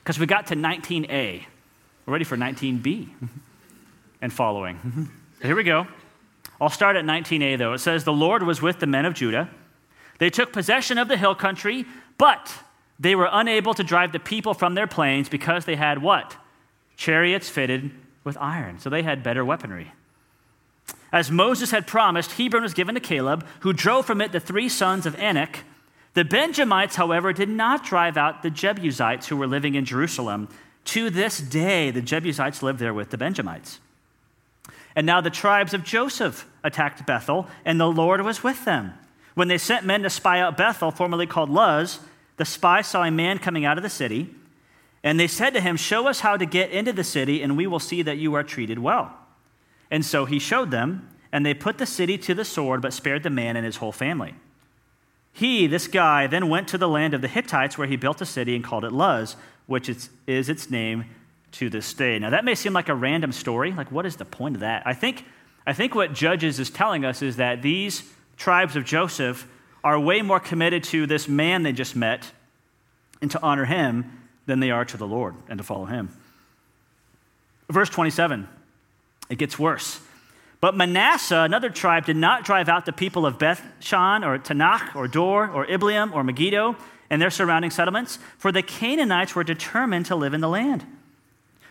because 0.02 0.18
we 0.18 0.26
got 0.26 0.46
to 0.48 0.56
19a. 0.56 1.44
We're 2.06 2.12
ready 2.12 2.24
for 2.24 2.36
19b 2.36 2.82
mm-hmm. 2.82 3.26
and 4.22 4.32
following. 4.32 4.76
Mm-hmm. 4.76 5.04
Here 5.42 5.54
we 5.54 5.64
go. 5.64 5.86
I'll 6.60 6.70
start 6.70 6.96
at 6.96 7.04
19a, 7.04 7.58
though. 7.58 7.74
It 7.74 7.78
says, 7.78 8.04
The 8.04 8.12
Lord 8.12 8.42
was 8.42 8.60
with 8.60 8.80
the 8.80 8.86
men 8.86 9.04
of 9.04 9.14
Judah. 9.14 9.48
They 10.18 10.30
took 10.30 10.52
possession 10.52 10.98
of 10.98 11.06
the 11.06 11.16
hill 11.16 11.36
country 11.36 11.86
but 12.18 12.52
they 12.98 13.14
were 13.14 13.28
unable 13.30 13.72
to 13.74 13.84
drive 13.84 14.12
the 14.12 14.18
people 14.18 14.52
from 14.52 14.74
their 14.74 14.88
plains 14.88 15.28
because 15.28 15.64
they 15.64 15.76
had 15.76 16.02
what? 16.02 16.36
Chariots 16.96 17.48
fitted 17.48 17.92
with 18.24 18.36
iron. 18.38 18.80
So 18.80 18.90
they 18.90 19.04
had 19.04 19.22
better 19.22 19.44
weaponry. 19.44 19.92
As 21.12 21.30
Moses 21.30 21.70
had 21.70 21.86
promised, 21.86 22.32
Hebron 22.32 22.64
was 22.64 22.74
given 22.74 22.96
to 22.96 23.00
Caleb, 23.00 23.46
who 23.60 23.72
drove 23.72 24.04
from 24.04 24.20
it 24.20 24.32
the 24.32 24.40
three 24.40 24.68
sons 24.68 25.06
of 25.06 25.14
Anak. 25.14 25.60
The 26.18 26.24
Benjamites, 26.24 26.96
however, 26.96 27.32
did 27.32 27.48
not 27.48 27.84
drive 27.84 28.16
out 28.16 28.42
the 28.42 28.50
Jebusites 28.50 29.28
who 29.28 29.36
were 29.36 29.46
living 29.46 29.76
in 29.76 29.84
Jerusalem. 29.84 30.48
To 30.86 31.10
this 31.10 31.38
day, 31.38 31.92
the 31.92 32.02
Jebusites 32.02 32.60
live 32.60 32.80
there 32.80 32.92
with 32.92 33.10
the 33.10 33.16
Benjamites. 33.16 33.78
And 34.96 35.06
now 35.06 35.20
the 35.20 35.30
tribes 35.30 35.74
of 35.74 35.84
Joseph 35.84 36.44
attacked 36.64 37.06
Bethel, 37.06 37.46
and 37.64 37.78
the 37.78 37.86
Lord 37.86 38.20
was 38.22 38.42
with 38.42 38.64
them. 38.64 38.94
When 39.34 39.46
they 39.46 39.58
sent 39.58 39.86
men 39.86 40.02
to 40.02 40.10
spy 40.10 40.40
out 40.40 40.56
Bethel, 40.56 40.90
formerly 40.90 41.28
called 41.28 41.50
Luz, 41.50 42.00
the 42.36 42.44
spy 42.44 42.82
saw 42.82 43.04
a 43.04 43.12
man 43.12 43.38
coming 43.38 43.64
out 43.64 43.76
of 43.76 43.84
the 43.84 43.88
city, 43.88 44.34
and 45.04 45.20
they 45.20 45.28
said 45.28 45.50
to 45.50 45.60
him, 45.60 45.76
Show 45.76 46.08
us 46.08 46.18
how 46.18 46.36
to 46.36 46.46
get 46.46 46.72
into 46.72 46.92
the 46.92 47.04
city, 47.04 47.42
and 47.42 47.56
we 47.56 47.68
will 47.68 47.78
see 47.78 48.02
that 48.02 48.18
you 48.18 48.34
are 48.34 48.42
treated 48.42 48.80
well. 48.80 49.16
And 49.88 50.04
so 50.04 50.24
he 50.24 50.40
showed 50.40 50.72
them, 50.72 51.10
and 51.30 51.46
they 51.46 51.54
put 51.54 51.78
the 51.78 51.86
city 51.86 52.18
to 52.18 52.34
the 52.34 52.44
sword, 52.44 52.82
but 52.82 52.92
spared 52.92 53.22
the 53.22 53.30
man 53.30 53.54
and 53.56 53.64
his 53.64 53.76
whole 53.76 53.92
family. 53.92 54.34
He, 55.32 55.66
this 55.66 55.86
guy, 55.86 56.26
then 56.26 56.48
went 56.48 56.68
to 56.68 56.78
the 56.78 56.88
land 56.88 57.14
of 57.14 57.22
the 57.22 57.28
Hittites, 57.28 57.78
where 57.78 57.86
he 57.86 57.96
built 57.96 58.20
a 58.20 58.26
city 58.26 58.54
and 58.56 58.64
called 58.64 58.84
it 58.84 58.92
Luz, 58.92 59.36
which 59.66 59.88
is, 59.88 60.10
is 60.26 60.48
its 60.48 60.70
name 60.70 61.04
to 61.52 61.70
this 61.70 61.92
day. 61.94 62.18
Now, 62.18 62.30
that 62.30 62.44
may 62.44 62.54
seem 62.54 62.72
like 62.72 62.88
a 62.88 62.94
random 62.94 63.32
story. 63.32 63.72
Like, 63.72 63.92
what 63.92 64.06
is 64.06 64.16
the 64.16 64.24
point 64.24 64.56
of 64.56 64.60
that? 64.60 64.82
I 64.86 64.94
think, 64.94 65.24
I 65.66 65.72
think 65.72 65.94
what 65.94 66.12
Judges 66.12 66.58
is 66.58 66.70
telling 66.70 67.04
us 67.04 67.22
is 67.22 67.36
that 67.36 67.62
these 67.62 68.02
tribes 68.36 68.76
of 68.76 68.84
Joseph 68.84 69.46
are 69.84 69.98
way 69.98 70.22
more 70.22 70.40
committed 70.40 70.84
to 70.84 71.06
this 71.06 71.28
man 71.28 71.62
they 71.62 71.72
just 71.72 71.94
met 71.94 72.32
and 73.20 73.30
to 73.30 73.40
honor 73.42 73.64
him 73.64 74.26
than 74.46 74.60
they 74.60 74.70
are 74.70 74.84
to 74.84 74.96
the 74.96 75.06
Lord 75.06 75.34
and 75.48 75.58
to 75.58 75.64
follow 75.64 75.84
him. 75.84 76.10
Verse 77.70 77.90
27, 77.90 78.48
it 79.28 79.38
gets 79.38 79.58
worse. 79.58 80.00
But 80.60 80.76
Manasseh, 80.76 81.36
another 81.36 81.70
tribe, 81.70 82.06
did 82.06 82.16
not 82.16 82.44
drive 82.44 82.68
out 82.68 82.84
the 82.84 82.92
people 82.92 83.24
of 83.24 83.38
Beth 83.38 83.62
Shan 83.78 84.24
or 84.24 84.38
Taanach 84.38 84.96
or 84.96 85.06
Dor 85.06 85.48
or 85.48 85.66
Ibleam 85.66 86.12
or 86.12 86.24
Megiddo 86.24 86.76
and 87.10 87.22
their 87.22 87.30
surrounding 87.30 87.70
settlements, 87.70 88.18
for 88.36 88.52
the 88.52 88.62
Canaanites 88.62 89.34
were 89.34 89.44
determined 89.44 90.06
to 90.06 90.16
live 90.16 90.34
in 90.34 90.40
the 90.40 90.48
land. 90.48 90.84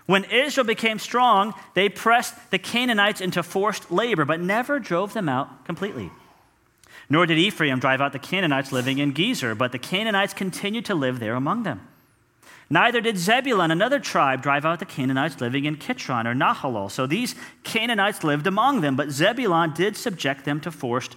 When 0.06 0.24
Israel 0.24 0.66
became 0.66 1.00
strong, 1.00 1.54
they 1.74 1.90
pressed 1.90 2.50
the 2.50 2.58
Canaanites 2.58 3.22
into 3.22 3.44
forced 3.44 3.92
labor, 3.92 4.26
but 4.26 4.40
never 4.40 4.80
drove 4.80 5.14
them 5.14 5.28
out 5.28 5.66
completely. 5.66 6.10
Nor 7.10 7.26
did 7.26 7.38
Ephraim 7.38 7.80
drive 7.80 8.02
out 8.02 8.14
the 8.14 8.20
Canaanites 8.20 8.72
living 8.72 8.98
in 9.00 9.14
Gezer, 9.14 9.58
but 9.58 9.74
the 9.74 9.80
Canaanites 9.80 10.34
continued 10.34 10.86
to 10.86 10.96
live 10.96 11.20
there 11.20 11.36
among 11.36 11.64
them. 11.64 11.88
Neither 12.70 13.00
did 13.00 13.18
Zebulun, 13.18 13.72
another 13.72 14.00
tribe, 14.00 14.42
drive 14.42 14.66
out 14.66 14.80
the 14.80 14.86
Canaanites 14.86 15.40
living 15.40 15.66
in 15.66 15.78
Kitron 15.78 16.26
or 16.26 16.34
Nahalol. 16.34 16.92
So 16.92 17.08
these 17.08 17.34
Canaanites 17.64 18.24
lived 18.24 18.46
among 18.46 18.82
them, 18.82 18.96
but 18.96 19.10
Zebulun 19.10 19.74
did 19.74 19.96
subject 19.96 20.44
them 20.44 20.60
to 20.62 20.72
forced 20.72 21.16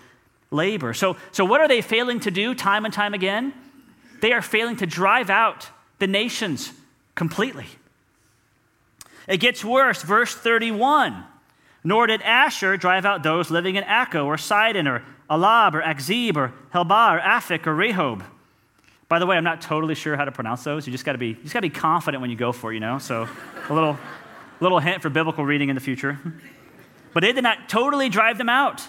labor. 0.52 0.94
So, 0.94 1.16
so 1.32 1.44
what 1.44 1.60
are 1.60 1.68
they 1.68 1.80
failing 1.80 2.20
to 2.20 2.30
do 2.30 2.54
time 2.54 2.84
and 2.84 2.94
time 2.94 3.14
again? 3.14 3.52
They 4.20 4.32
are 4.32 4.42
failing 4.42 4.76
to 4.76 4.86
drive 4.86 5.28
out 5.28 5.68
the 5.98 6.06
nations 6.06 6.72
completely. 7.14 7.66
It 9.26 9.38
gets 9.38 9.64
worse, 9.64 10.02
verse 10.02 10.34
31. 10.34 11.24
Nor 11.82 12.06
did 12.06 12.22
Asher 12.22 12.76
drive 12.76 13.06
out 13.06 13.22
those 13.22 13.50
living 13.50 13.76
in 13.76 13.84
Acco 13.84 14.26
or 14.26 14.36
Sidon 14.36 14.86
or 14.86 15.02
Ahlab 15.30 15.74
or 15.74 15.82
Akzib 15.82 16.36
or 16.36 16.52
Helbah 16.74 17.16
or 17.16 17.20
Aphik 17.20 17.66
or 17.66 17.74
Rehob. 17.74 18.22
By 19.10 19.18
the 19.18 19.26
way, 19.26 19.36
I'm 19.36 19.42
not 19.42 19.60
totally 19.60 19.96
sure 19.96 20.16
how 20.16 20.24
to 20.24 20.30
pronounce 20.30 20.62
those. 20.62 20.86
You 20.86 20.92
just 20.92 21.04
got 21.04 21.12
to 21.12 21.18
be 21.18 21.30
you 21.30 21.42
just 21.42 21.52
got 21.52 21.58
to 21.58 21.68
be 21.68 21.70
confident 21.70 22.20
when 22.20 22.30
you 22.30 22.36
go 22.36 22.52
for 22.52 22.70
it, 22.70 22.74
you 22.74 22.80
know. 22.80 22.98
So 22.98 23.28
a 23.68 23.74
little 23.74 23.98
little 24.60 24.78
hint 24.78 25.02
for 25.02 25.10
biblical 25.10 25.44
reading 25.44 25.68
in 25.68 25.74
the 25.74 25.80
future. 25.80 26.16
But 27.12 27.24
they 27.24 27.32
did 27.32 27.42
not 27.42 27.68
totally 27.68 28.08
drive 28.08 28.38
them 28.38 28.48
out. 28.48 28.86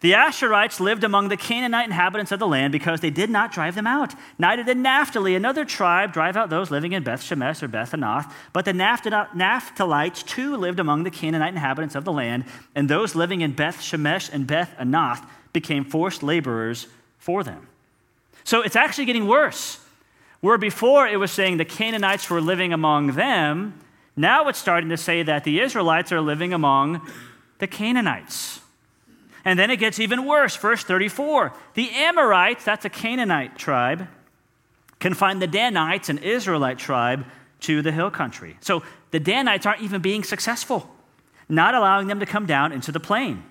The 0.00 0.12
Asherites 0.12 0.80
lived 0.80 1.04
among 1.04 1.28
the 1.28 1.36
Canaanite 1.36 1.86
inhabitants 1.86 2.32
of 2.32 2.40
the 2.40 2.48
land 2.48 2.72
because 2.72 3.00
they 3.00 3.10
did 3.10 3.30
not 3.30 3.52
drive 3.52 3.76
them 3.76 3.86
out. 3.86 4.12
Neither 4.40 4.64
did 4.64 4.76
Naphtali, 4.76 5.36
another 5.36 5.64
tribe, 5.64 6.12
drive 6.12 6.36
out 6.36 6.50
those 6.50 6.72
living 6.72 6.90
in 6.90 7.04
Beth 7.04 7.20
Shemesh 7.20 7.62
or 7.62 7.68
Beth 7.68 7.92
Anath. 7.92 8.32
But 8.52 8.64
the 8.64 8.72
Naphtalites 8.72 10.26
too 10.26 10.56
lived 10.56 10.80
among 10.80 11.04
the 11.04 11.10
Canaanite 11.12 11.54
inhabitants 11.54 11.94
of 11.94 12.04
the 12.04 12.12
land, 12.12 12.44
and 12.74 12.88
those 12.88 13.14
living 13.14 13.40
in 13.40 13.52
Beth 13.52 13.78
Shemesh 13.78 14.30
and 14.32 14.48
Beth 14.48 14.74
Anath 14.80 15.24
became 15.52 15.84
forced 15.84 16.24
laborers 16.24 16.88
for 17.18 17.44
them. 17.44 17.68
So 18.48 18.62
it's 18.62 18.76
actually 18.76 19.04
getting 19.04 19.26
worse. 19.26 19.78
Where 20.40 20.56
before 20.56 21.06
it 21.06 21.18
was 21.18 21.30
saying 21.30 21.58
the 21.58 21.66
Canaanites 21.66 22.30
were 22.30 22.40
living 22.40 22.72
among 22.72 23.08
them, 23.08 23.78
now 24.16 24.48
it's 24.48 24.58
starting 24.58 24.88
to 24.88 24.96
say 24.96 25.22
that 25.22 25.44
the 25.44 25.60
Israelites 25.60 26.12
are 26.12 26.22
living 26.22 26.54
among 26.54 27.06
the 27.58 27.66
Canaanites. 27.66 28.60
And 29.44 29.58
then 29.58 29.70
it 29.70 29.76
gets 29.76 30.00
even 30.00 30.24
worse. 30.24 30.56
Verse 30.56 30.82
34 30.82 31.52
the 31.74 31.90
Amorites, 31.90 32.64
that's 32.64 32.86
a 32.86 32.88
Canaanite 32.88 33.58
tribe, 33.58 34.08
confined 34.98 35.42
the 35.42 35.46
Danites, 35.46 36.08
an 36.08 36.16
Israelite 36.16 36.78
tribe, 36.78 37.26
to 37.60 37.82
the 37.82 37.92
hill 37.92 38.10
country. 38.10 38.56
So 38.62 38.82
the 39.10 39.20
Danites 39.20 39.66
aren't 39.66 39.82
even 39.82 40.00
being 40.00 40.24
successful, 40.24 40.88
not 41.50 41.74
allowing 41.74 42.06
them 42.06 42.20
to 42.20 42.26
come 42.26 42.46
down 42.46 42.72
into 42.72 42.92
the 42.92 43.00
plain. 43.00 43.42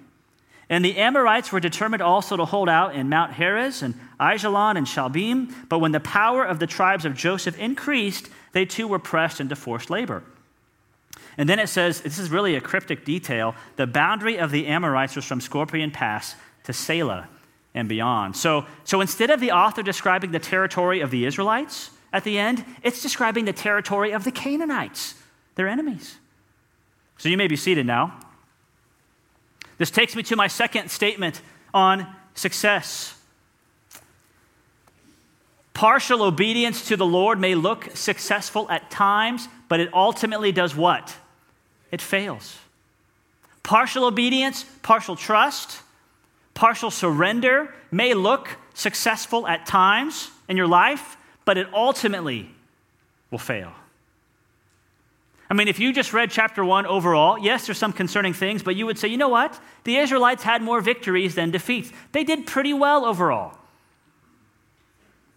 And 0.70 0.84
the 0.84 0.98
Amorites 0.98 1.52
were 1.52 1.60
determined 1.60 2.02
also 2.02 2.36
to 2.36 2.46
hold 2.46 2.68
out 2.68 2.96
in 2.96 3.10
Mount 3.10 3.34
Heres 3.34 3.84
and 3.84 3.94
Aijalon 4.20 4.78
and 4.78 4.88
Shalbim. 4.88 5.54
But 5.70 5.80
when 5.80 5.92
the 5.92 6.00
power 6.00 6.44
of 6.44 6.60
the 6.60 6.68
tribes 6.68 7.06
of 7.06 7.16
Joseph 7.16 7.58
increased, 7.60 8.30
they 8.52 8.66
too 8.66 8.88
were 8.88 9.00
pressed 9.00 9.40
into 9.40 9.56
forced 9.56 9.90
labor. 9.90 10.24
And 11.38 11.48
then 11.48 11.60
it 11.60 11.68
says 11.68 12.02
this 12.02 12.18
is 12.18 12.32
really 12.32 12.56
a 12.56 12.62
cryptic 12.62 13.06
detail 13.06 13.56
the 13.76 13.88
boundary 13.88 14.38
of 14.38 14.52
the 14.52 14.68
Amorites 14.68 15.16
was 15.16 15.26
from 15.26 15.40
Scorpion 15.40 15.92
Pass 15.92 16.36
to 16.64 16.74
Selah 16.74 17.30
and 17.76 17.88
beyond. 17.88 18.36
So, 18.36 18.66
so 18.84 19.02
instead 19.02 19.30
of 19.30 19.40
the 19.40 19.52
author 19.52 19.84
describing 19.84 20.32
the 20.32 20.40
territory 20.40 21.02
of 21.02 21.12
the 21.12 21.26
Israelites 21.26 21.92
at 22.12 22.24
the 22.24 22.40
end, 22.40 22.66
it's 22.82 23.02
describing 23.02 23.46
the 23.46 23.54
territory 23.54 24.12
of 24.12 24.24
the 24.24 24.32
Canaanites, 24.32 25.14
their 25.56 25.68
enemies. 25.68 26.18
So 27.18 27.30
you 27.30 27.38
may 27.38 27.48
be 27.48 27.56
seated 27.56 27.86
now. 27.86 28.20
This 29.78 29.92
takes 29.92 30.16
me 30.16 30.24
to 30.24 30.36
my 30.36 30.48
second 30.48 30.90
statement 30.90 31.42
on 31.74 32.08
success. 32.34 33.17
Partial 35.78 36.24
obedience 36.24 36.88
to 36.88 36.98
the 36.98 37.06
Lord 37.06 37.40
may 37.40 37.54
look 37.54 37.96
successful 37.96 38.68
at 38.72 38.90
times, 38.90 39.48
but 39.70 39.80
it 39.80 39.94
ultimately 39.94 40.52
does 40.52 40.76
what? 40.76 41.16
it 41.92 42.02
fails. 42.02 42.58
Partial 43.64 44.06
obedience, 44.06 44.66
partial 44.82 45.16
trust, 45.16 45.82
partial 46.56 46.90
surrender 46.90 47.74
may 47.92 48.16
look 48.16 48.58
successful 48.74 49.48
at 49.48 49.68
times 49.68 50.32
in 50.48 50.58
your 50.58 50.68
life, 50.68 51.16
but 51.46 51.58
it 51.58 51.68
ultimately 51.74 52.50
will 53.30 53.38
fail. 53.38 53.72
I 55.48 55.54
mean, 55.54 55.68
if 55.68 55.80
you 55.80 55.94
just 55.94 56.12
read 56.12 56.30
chapter 56.30 56.66
one 56.66 56.86
overall, 56.86 57.38
yes, 57.38 57.68
there's 57.68 57.78
some 57.78 57.94
concerning 57.94 58.34
things, 58.34 58.64
but 58.64 58.76
you 58.76 58.88
would 58.88 58.98
say, 58.98 59.08
you 59.08 59.18
know 59.18 59.30
what? 59.30 59.60
The 59.84 59.98
Israelites 59.98 60.44
had 60.44 60.64
more 60.64 60.82
victories 60.82 61.36
than 61.36 61.52
defeats. 61.52 61.92
They 62.14 62.24
did 62.24 62.48
pretty 62.48 62.74
well 62.74 63.06
overall 63.06 63.57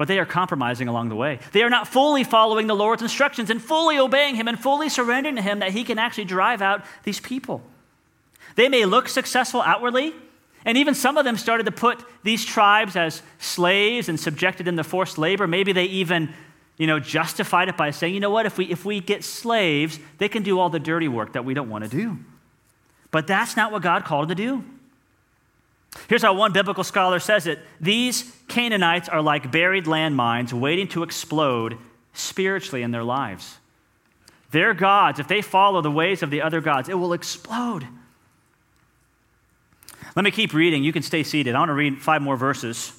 but 0.00 0.08
they 0.08 0.18
are 0.18 0.24
compromising 0.24 0.88
along 0.88 1.10
the 1.10 1.14
way. 1.14 1.38
They 1.52 1.62
are 1.62 1.68
not 1.68 1.86
fully 1.86 2.24
following 2.24 2.66
the 2.66 2.74
Lord's 2.74 3.02
instructions 3.02 3.50
and 3.50 3.60
fully 3.60 3.98
obeying 3.98 4.34
Him 4.34 4.48
and 4.48 4.58
fully 4.58 4.88
surrendering 4.88 5.36
to 5.36 5.42
Him 5.42 5.58
that 5.58 5.72
He 5.72 5.84
can 5.84 5.98
actually 5.98 6.24
drive 6.24 6.62
out 6.62 6.86
these 7.02 7.20
people. 7.20 7.60
They 8.56 8.70
may 8.70 8.86
look 8.86 9.10
successful 9.10 9.60
outwardly, 9.60 10.14
and 10.64 10.78
even 10.78 10.94
some 10.94 11.18
of 11.18 11.26
them 11.26 11.36
started 11.36 11.64
to 11.64 11.70
put 11.70 12.02
these 12.22 12.46
tribes 12.46 12.96
as 12.96 13.20
slaves 13.40 14.08
and 14.08 14.18
subjected 14.18 14.64
them 14.64 14.78
to 14.78 14.84
forced 14.84 15.18
labor. 15.18 15.46
Maybe 15.46 15.70
they 15.70 15.84
even 15.84 16.32
you 16.78 16.86
know, 16.86 16.98
justified 16.98 17.68
it 17.68 17.76
by 17.76 17.90
saying, 17.90 18.14
you 18.14 18.20
know 18.20 18.30
what, 18.30 18.46
if 18.46 18.56
we, 18.56 18.64
if 18.70 18.86
we 18.86 19.00
get 19.00 19.22
slaves, 19.22 19.98
they 20.16 20.30
can 20.30 20.42
do 20.42 20.58
all 20.58 20.70
the 20.70 20.80
dirty 20.80 21.08
work 21.08 21.34
that 21.34 21.44
we 21.44 21.52
don't 21.52 21.68
want 21.68 21.84
to 21.84 21.90
do. 21.90 22.16
But 23.10 23.26
that's 23.26 23.54
not 23.54 23.70
what 23.70 23.82
God 23.82 24.06
called 24.06 24.30
them 24.30 24.36
to 24.38 24.42
do. 24.42 24.64
Here's 26.08 26.22
how 26.22 26.34
one 26.34 26.52
biblical 26.52 26.84
scholar 26.84 27.18
says 27.18 27.46
it 27.46 27.58
These 27.80 28.32
Canaanites 28.48 29.08
are 29.08 29.22
like 29.22 29.50
buried 29.50 29.84
landmines 29.84 30.52
waiting 30.52 30.88
to 30.88 31.02
explode 31.02 31.78
spiritually 32.12 32.82
in 32.82 32.90
their 32.90 33.04
lives. 33.04 33.58
Their 34.50 34.74
gods, 34.74 35.20
if 35.20 35.28
they 35.28 35.42
follow 35.42 35.80
the 35.80 35.90
ways 35.90 36.22
of 36.22 36.30
the 36.30 36.42
other 36.42 36.60
gods, 36.60 36.88
it 36.88 36.94
will 36.94 37.12
explode. 37.12 37.86
Let 40.16 40.24
me 40.24 40.32
keep 40.32 40.52
reading. 40.52 40.82
You 40.82 40.92
can 40.92 41.02
stay 41.02 41.22
seated. 41.22 41.54
I 41.54 41.60
want 41.60 41.68
to 41.68 41.74
read 41.74 42.02
five 42.02 42.20
more 42.20 42.36
verses. 42.36 42.92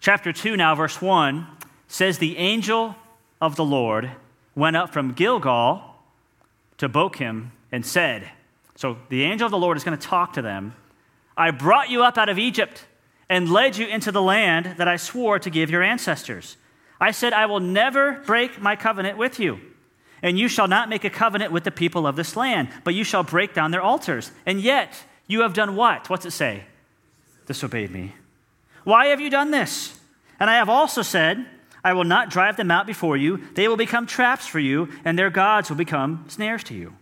Chapter 0.00 0.32
2, 0.32 0.56
now, 0.56 0.74
verse 0.74 1.00
1 1.00 1.46
says, 1.86 2.18
The 2.18 2.36
angel 2.36 2.96
of 3.40 3.54
the 3.54 3.64
Lord 3.64 4.10
went 4.56 4.76
up 4.76 4.92
from 4.92 5.12
Gilgal 5.12 5.82
to 6.78 6.88
Bochim 6.88 7.50
and 7.70 7.86
said, 7.86 8.28
So 8.74 8.96
the 9.08 9.22
angel 9.22 9.46
of 9.46 9.52
the 9.52 9.58
Lord 9.58 9.76
is 9.76 9.84
going 9.84 9.96
to 9.96 10.04
talk 10.06 10.32
to 10.32 10.42
them 10.42 10.74
I 11.38 11.52
brought 11.52 11.88
you 11.88 12.02
up 12.02 12.18
out 12.18 12.28
of 12.28 12.38
Egypt 12.38 12.84
and 13.28 13.50
led 13.50 13.76
you 13.76 13.86
into 13.86 14.10
the 14.10 14.20
land 14.20 14.74
that 14.78 14.88
I 14.88 14.96
swore 14.96 15.38
to 15.38 15.50
give 15.50 15.70
your 15.70 15.82
ancestors. 15.82 16.56
I 17.00 17.12
said, 17.12 17.32
I 17.32 17.46
will 17.46 17.60
never 17.60 18.20
break 18.26 18.60
my 18.60 18.74
covenant 18.74 19.16
with 19.16 19.38
you. 19.38 19.60
And 20.20 20.36
you 20.36 20.48
shall 20.48 20.66
not 20.66 20.88
make 20.88 21.04
a 21.04 21.10
covenant 21.10 21.52
with 21.52 21.62
the 21.62 21.70
people 21.70 22.06
of 22.06 22.16
this 22.16 22.36
land, 22.36 22.70
but 22.82 22.94
you 22.94 23.04
shall 23.04 23.22
break 23.22 23.54
down 23.54 23.70
their 23.70 23.82
altars. 23.82 24.32
And 24.46 24.60
yet, 24.60 25.04
you 25.28 25.42
have 25.42 25.54
done 25.54 25.76
what? 25.76 26.10
What's 26.10 26.26
it 26.26 26.32
say? 26.32 26.64
Disobeyed 27.46 27.92
me. 27.92 28.14
Why 28.82 29.06
have 29.06 29.20
you 29.20 29.30
done 29.30 29.52
this? 29.52 29.96
And 30.40 30.50
I 30.50 30.56
have 30.56 30.68
also 30.68 31.02
said, 31.02 31.46
I 31.84 31.92
will 31.92 32.04
not 32.04 32.30
drive 32.30 32.56
them 32.56 32.72
out 32.72 32.86
before 32.86 33.16
you. 33.16 33.40
They 33.54 33.68
will 33.68 33.76
become 33.76 34.06
traps 34.06 34.46
for 34.46 34.58
you, 34.58 34.88
and 35.04 35.16
their 35.16 35.30
gods 35.30 35.70
will 35.70 35.76
become 35.76 36.24
snares 36.26 36.64
to 36.64 36.74
you. 36.74 36.94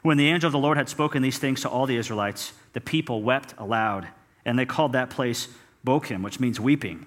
When 0.00 0.16
the 0.16 0.28
angel 0.28 0.48
of 0.48 0.52
the 0.52 0.58
Lord 0.58 0.78
had 0.78 0.88
spoken 0.88 1.22
these 1.22 1.38
things 1.38 1.60
to 1.60 1.68
all 1.68 1.86
the 1.86 1.96
Israelites, 1.96 2.52
the 2.72 2.80
people 2.80 3.22
wept 3.22 3.54
aloud, 3.58 4.08
and 4.44 4.58
they 4.58 4.66
called 4.66 4.92
that 4.92 5.10
place 5.10 5.48
Bochim, 5.86 6.22
which 6.22 6.40
means 6.40 6.58
weeping. 6.58 7.06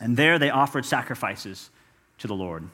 And 0.00 0.16
there 0.16 0.38
they 0.38 0.50
offered 0.50 0.84
sacrifices 0.84 1.70
to 2.18 2.26
the 2.26 2.34
Lord. 2.34 2.68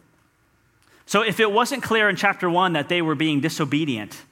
So 1.07 1.23
if 1.23 1.41
it 1.41 1.51
wasn't 1.51 1.83
clear 1.83 2.09
in 2.09 2.17
chapter 2.17 2.49
1 2.49 2.75
that 2.75 2.89
they 2.89 3.03
were 3.03 3.15
being 3.15 3.41
disobedient, 3.41 4.23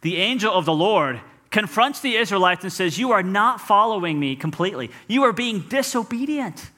the 0.00 0.16
angel 0.16 0.52
of 0.52 0.64
the 0.64 0.74
Lord 0.74 1.20
confronts 1.50 2.00
the 2.00 2.16
Israelites 2.16 2.62
and 2.64 2.72
says, 2.72 2.98
You 2.98 3.12
are 3.12 3.22
not 3.22 3.60
following 3.60 4.20
me 4.20 4.36
completely. 4.36 4.90
You 5.08 5.22
are 5.24 5.32
being 5.32 5.60
disobedient. 5.60 6.70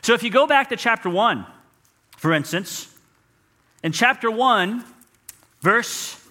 So 0.00 0.14
if 0.14 0.22
you 0.22 0.30
go 0.30 0.46
back 0.46 0.70
to 0.70 0.76
chapter 0.76 1.10
1, 1.10 1.46
for 2.16 2.32
instance, 2.32 2.92
in 3.82 3.92
chapter 3.92 4.30
1, 4.30 4.84
verse 5.60 6.21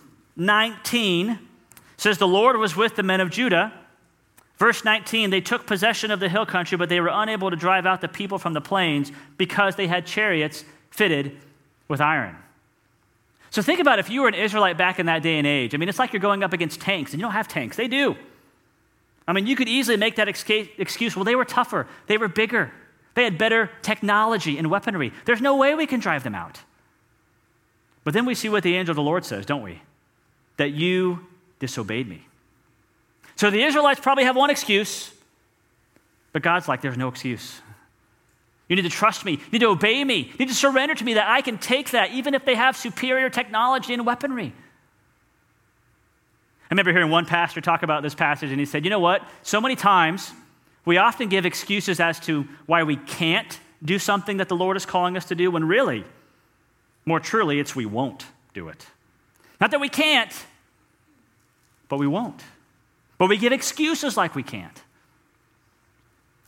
19 0.42 1.40
says, 1.98 2.18
The 2.18 2.28
Lord 2.28 2.58
was 2.58 2.76
with 2.76 2.96
the 2.96 3.04
men 3.04 3.22
of 3.22 3.30
Judah. 3.30 3.74
Verse 4.58 4.84
19, 4.84 5.30
they 5.30 5.42
took 5.42 5.66
possession 5.66 6.12
of 6.12 6.20
the 6.20 6.30
hill 6.30 6.46
country, 6.46 6.78
but 6.78 6.90
they 6.90 7.00
were 7.00 7.10
unable 7.12 7.50
to 7.50 7.56
drive 7.56 7.86
out 7.86 8.02
the 8.02 8.08
people 8.08 8.38
from 8.38 8.54
the 8.54 8.62
plains 8.62 9.12
because 9.38 9.76
they 9.76 9.88
had 9.88 10.06
chariots 10.06 10.64
fitted 10.92 11.38
with 11.88 12.00
iron. 12.00 12.36
So 13.50 13.62
think 13.62 13.80
about 13.80 14.00
if 14.00 14.10
you 14.10 14.22
were 14.22 14.28
an 14.28 14.34
Israelite 14.34 14.78
back 14.78 15.00
in 15.00 15.08
that 15.08 15.24
day 15.24 15.38
and 15.38 15.48
age. 15.48 15.74
I 15.74 15.78
mean, 15.78 15.90
it's 15.90 16.00
like 16.00 16.14
you're 16.14 16.22
going 16.22 16.44
up 16.44 16.54
against 16.54 16.80
tanks, 16.80 17.12
and 17.12 17.20
you 17.20 17.26
don't 17.26 17.34
have 17.34 17.48
tanks. 17.48 17.76
They 17.76 17.88
do. 17.88 18.16
I 19.28 19.34
mean, 19.34 19.46
you 19.46 19.56
could 19.56 19.68
easily 19.68 19.98
make 19.98 20.16
that 20.16 20.28
excuse 20.28 21.16
well, 21.16 21.26
they 21.26 21.36
were 21.36 21.46
tougher, 21.46 21.88
they 22.08 22.18
were 22.18 22.28
bigger, 22.28 22.72
they 23.14 23.24
had 23.24 23.38
better 23.38 23.70
technology 23.82 24.58
and 24.58 24.70
weaponry. 24.70 25.12
There's 25.26 25.42
no 25.42 25.56
way 25.56 25.76
we 25.76 25.86
can 25.86 26.00
drive 26.00 26.24
them 26.24 26.36
out. 26.36 26.62
But 28.04 28.14
then 28.14 28.26
we 28.26 28.36
see 28.36 28.50
what 28.50 28.64
the 28.64 28.76
angel 28.76 28.92
of 28.92 28.96
the 28.96 29.04
Lord 29.04 29.26
says, 29.26 29.46
don't 29.46 29.62
we? 29.62 29.82
That 30.62 30.74
you 30.74 31.26
disobeyed 31.58 32.08
me. 32.08 32.24
So 33.36 33.50
the 33.50 33.64
Israelites 33.64 34.00
probably 34.00 34.26
have 34.26 34.36
one 34.36 34.52
excuse, 34.52 35.12
but 36.34 36.44
God's 36.44 36.68
like, 36.68 36.82
there's 36.82 37.00
no 37.00 37.08
excuse. 37.08 37.60
You 38.68 38.76
need 38.76 38.84
to 38.84 38.90
trust 38.90 39.26
me. 39.26 39.32
You 39.32 39.52
need 39.54 39.62
to 39.62 39.70
obey 39.70 40.04
me. 40.04 40.18
You 40.18 40.38
need 40.38 40.50
to 40.50 40.54
surrender 40.54 40.94
to 40.94 41.04
me 41.04 41.16
that 41.16 41.28
I 41.28 41.42
can 41.42 41.58
take 41.58 41.90
that, 41.92 42.12
even 42.12 42.36
if 42.36 42.46
they 42.46 42.54
have 42.54 42.78
superior 42.78 43.28
technology 43.28 43.92
and 43.96 44.06
weaponry. 44.06 44.54
I 46.66 46.68
remember 46.70 46.92
hearing 46.92 47.10
one 47.10 47.26
pastor 47.26 47.60
talk 47.60 47.82
about 47.82 48.04
this 48.04 48.14
passage, 48.14 48.52
and 48.52 48.60
he 48.60 48.68
said, 48.68 48.84
You 48.84 48.92
know 48.92 49.00
what? 49.00 49.28
So 49.42 49.60
many 49.62 49.76
times 49.76 50.32
we 50.86 50.98
often 50.98 51.28
give 51.28 51.48
excuses 51.48 52.00
as 52.00 52.20
to 52.20 52.48
why 52.68 52.84
we 52.84 52.98
can't 52.98 53.60
do 53.84 53.98
something 53.98 54.38
that 54.38 54.48
the 54.48 54.56
Lord 54.56 54.78
is 54.78 54.86
calling 54.86 55.18
us 55.18 55.26
to 55.26 55.34
do, 55.34 55.50
when 55.50 55.64
really, 55.64 56.04
more 57.08 57.20
truly, 57.20 57.60
it's 57.60 57.76
we 57.76 57.88
won't 57.88 58.28
do 58.54 58.68
it. 58.68 58.86
Not 59.60 59.72
that 59.72 59.80
we 59.80 59.90
can't, 59.90 60.32
but 61.92 62.00
we 62.00 62.08
won't. 62.08 62.42
But 63.18 63.28
we 63.28 63.38
give 63.38 63.52
excuses 63.52 64.16
like 64.16 64.34
we 64.34 64.44
can't. 64.44 64.82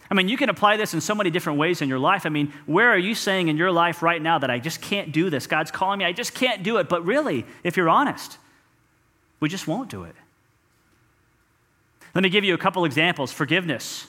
I 0.09 0.13
mean, 0.13 0.29
you 0.29 0.37
can 0.37 0.47
apply 0.47 0.77
this 0.77 0.93
in 0.93 1.01
so 1.01 1.13
many 1.13 1.31
different 1.31 1.59
ways 1.59 1.81
in 1.81 1.89
your 1.89 1.99
life. 1.99 2.25
I 2.25 2.29
mean, 2.29 2.53
where 2.65 2.89
are 2.89 2.97
you 2.97 3.13
saying 3.13 3.49
in 3.49 3.57
your 3.57 3.69
life 3.69 4.01
right 4.01 4.21
now 4.21 4.39
that 4.39 4.49
I 4.49 4.59
just 4.59 4.81
can't 4.81 5.11
do 5.11 5.29
this? 5.29 5.45
God's 5.45 5.69
calling 5.69 5.99
me, 5.99 6.05
I 6.05 6.13
just 6.13 6.33
can't 6.33 6.63
do 6.63 6.77
it. 6.77 6.87
But 6.87 7.05
really, 7.05 7.45
if 7.61 7.75
you're 7.75 7.89
honest, 7.89 8.37
we 9.41 9.49
just 9.49 9.67
won't 9.67 9.89
do 9.89 10.05
it. 10.05 10.15
Let 12.15 12.23
me 12.23 12.29
give 12.29 12.45
you 12.45 12.53
a 12.53 12.57
couple 12.57 12.85
examples. 12.85 13.33
Forgiveness. 13.33 14.07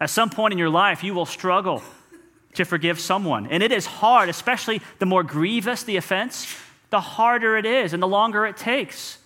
At 0.00 0.10
some 0.10 0.28
point 0.28 0.50
in 0.50 0.58
your 0.58 0.70
life, 0.70 1.04
you 1.04 1.14
will 1.14 1.26
struggle 1.26 1.84
to 2.54 2.64
forgive 2.64 2.98
someone. 2.98 3.46
And 3.46 3.62
it 3.62 3.70
is 3.70 3.86
hard, 3.86 4.28
especially 4.28 4.80
the 4.98 5.06
more 5.06 5.22
grievous 5.22 5.84
the 5.84 5.96
offense, 5.96 6.52
the 6.90 7.00
harder 7.00 7.56
it 7.56 7.64
is 7.64 7.92
and 7.92 8.02
the 8.02 8.08
longer 8.08 8.44
it 8.44 8.56
takes. 8.56 9.18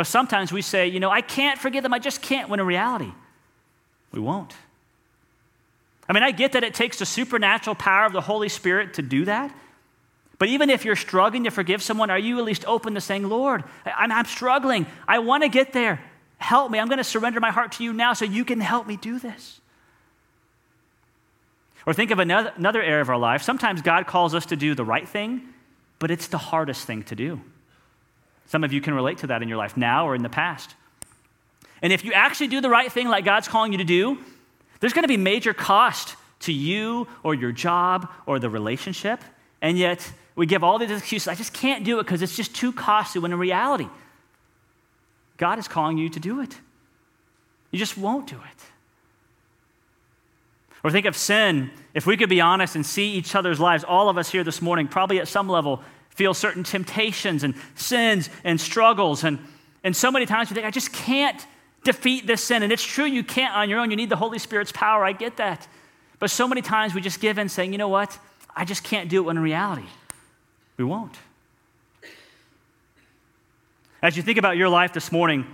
But 0.00 0.06
sometimes 0.06 0.50
we 0.50 0.62
say, 0.62 0.86
you 0.86 0.98
know, 0.98 1.10
I 1.10 1.20
can't 1.20 1.58
forgive 1.58 1.82
them, 1.82 1.92
I 1.92 1.98
just 1.98 2.22
can't, 2.22 2.48
when 2.48 2.58
in 2.58 2.64
reality, 2.64 3.12
we 4.12 4.18
won't. 4.18 4.54
I 6.08 6.14
mean, 6.14 6.22
I 6.22 6.30
get 6.30 6.52
that 6.52 6.64
it 6.64 6.72
takes 6.72 7.00
the 7.00 7.04
supernatural 7.04 7.74
power 7.74 8.06
of 8.06 8.14
the 8.14 8.22
Holy 8.22 8.48
Spirit 8.48 8.94
to 8.94 9.02
do 9.02 9.26
that. 9.26 9.54
But 10.38 10.48
even 10.48 10.70
if 10.70 10.86
you're 10.86 10.96
struggling 10.96 11.44
to 11.44 11.50
forgive 11.50 11.82
someone, 11.82 12.08
are 12.08 12.18
you 12.18 12.38
at 12.38 12.46
least 12.46 12.64
open 12.66 12.94
to 12.94 13.00
saying, 13.02 13.28
Lord, 13.28 13.62
I'm, 13.84 14.10
I'm 14.10 14.24
struggling. 14.24 14.86
I 15.06 15.18
want 15.18 15.42
to 15.42 15.50
get 15.50 15.74
there. 15.74 16.00
Help 16.38 16.70
me. 16.70 16.78
I'm 16.78 16.88
going 16.88 16.96
to 16.96 17.04
surrender 17.04 17.38
my 17.38 17.50
heart 17.50 17.72
to 17.72 17.84
you 17.84 17.92
now 17.92 18.14
so 18.14 18.24
you 18.24 18.46
can 18.46 18.58
help 18.58 18.86
me 18.86 18.96
do 18.96 19.18
this. 19.18 19.60
Or 21.84 21.92
think 21.92 22.10
of 22.10 22.20
another, 22.20 22.54
another 22.56 22.80
area 22.80 23.02
of 23.02 23.10
our 23.10 23.18
life. 23.18 23.42
Sometimes 23.42 23.82
God 23.82 24.06
calls 24.06 24.34
us 24.34 24.46
to 24.46 24.56
do 24.56 24.74
the 24.74 24.82
right 24.82 25.06
thing, 25.06 25.42
but 25.98 26.10
it's 26.10 26.28
the 26.28 26.38
hardest 26.38 26.86
thing 26.86 27.02
to 27.02 27.14
do. 27.14 27.42
Some 28.50 28.64
of 28.64 28.72
you 28.72 28.80
can 28.80 28.94
relate 28.94 29.18
to 29.18 29.28
that 29.28 29.42
in 29.42 29.48
your 29.48 29.58
life 29.58 29.76
now 29.76 30.08
or 30.08 30.16
in 30.16 30.24
the 30.24 30.28
past. 30.28 30.74
And 31.82 31.92
if 31.92 32.04
you 32.04 32.12
actually 32.12 32.48
do 32.48 32.60
the 32.60 32.68
right 32.68 32.90
thing 32.90 33.06
like 33.06 33.24
God's 33.24 33.46
calling 33.46 33.70
you 33.70 33.78
to 33.78 33.84
do, 33.84 34.18
there's 34.80 34.92
going 34.92 35.04
to 35.04 35.08
be 35.08 35.16
major 35.16 35.54
cost 35.54 36.16
to 36.40 36.52
you 36.52 37.06
or 37.22 37.32
your 37.32 37.52
job 37.52 38.08
or 38.26 38.40
the 38.40 38.50
relationship. 38.50 39.20
And 39.62 39.78
yet, 39.78 40.12
we 40.34 40.46
give 40.46 40.64
all 40.64 40.80
these 40.80 40.90
excuses. 40.90 41.28
I 41.28 41.36
just 41.36 41.52
can't 41.52 41.84
do 41.84 42.00
it 42.00 42.02
because 42.02 42.22
it's 42.22 42.34
just 42.34 42.52
too 42.52 42.72
costly. 42.72 43.20
When 43.20 43.30
in 43.30 43.38
reality, 43.38 43.86
God 45.36 45.60
is 45.60 45.68
calling 45.68 45.96
you 45.96 46.08
to 46.08 46.18
do 46.18 46.40
it. 46.40 46.58
You 47.70 47.78
just 47.78 47.96
won't 47.96 48.26
do 48.26 48.34
it. 48.34 48.64
Or 50.82 50.90
think 50.90 51.06
of 51.06 51.16
sin. 51.16 51.70
If 51.94 52.04
we 52.04 52.16
could 52.16 52.28
be 52.28 52.40
honest 52.40 52.74
and 52.74 52.84
see 52.84 53.12
each 53.12 53.36
other's 53.36 53.60
lives, 53.60 53.84
all 53.84 54.08
of 54.08 54.18
us 54.18 54.28
here 54.28 54.42
this 54.42 54.60
morning 54.60 54.88
probably 54.88 55.20
at 55.20 55.28
some 55.28 55.48
level 55.48 55.84
feel 56.10 56.34
certain 56.34 56.62
temptations 56.62 57.42
and 57.42 57.54
sins 57.74 58.28
and 58.44 58.60
struggles. 58.60 59.24
And, 59.24 59.38
and 59.82 59.96
so 59.96 60.10
many 60.10 60.26
times 60.26 60.50
we 60.50 60.54
think, 60.54 60.66
I 60.66 60.70
just 60.70 60.92
can't 60.92 61.44
defeat 61.84 62.26
this 62.26 62.44
sin. 62.44 62.62
And 62.62 62.72
it's 62.72 62.84
true, 62.84 63.06
you 63.06 63.24
can't 63.24 63.54
on 63.56 63.70
your 63.70 63.80
own. 63.80 63.90
You 63.90 63.96
need 63.96 64.10
the 64.10 64.16
Holy 64.16 64.38
Spirit's 64.38 64.72
power. 64.72 65.04
I 65.04 65.12
get 65.12 65.38
that. 65.38 65.66
But 66.18 66.30
so 66.30 66.46
many 66.46 66.60
times 66.60 66.94
we 66.94 67.00
just 67.00 67.20
give 67.20 67.38
in 67.38 67.48
saying, 67.48 67.72
you 67.72 67.78
know 67.78 67.88
what? 67.88 68.18
I 68.54 68.64
just 68.64 68.84
can't 68.84 69.08
do 69.08 69.18
it 69.18 69.24
when 69.24 69.36
in 69.36 69.42
reality, 69.42 69.86
we 70.76 70.84
won't. 70.84 71.16
As 74.02 74.16
you 74.16 74.22
think 74.22 74.38
about 74.38 74.56
your 74.56 74.68
life 74.68 74.92
this 74.92 75.12
morning, 75.12 75.46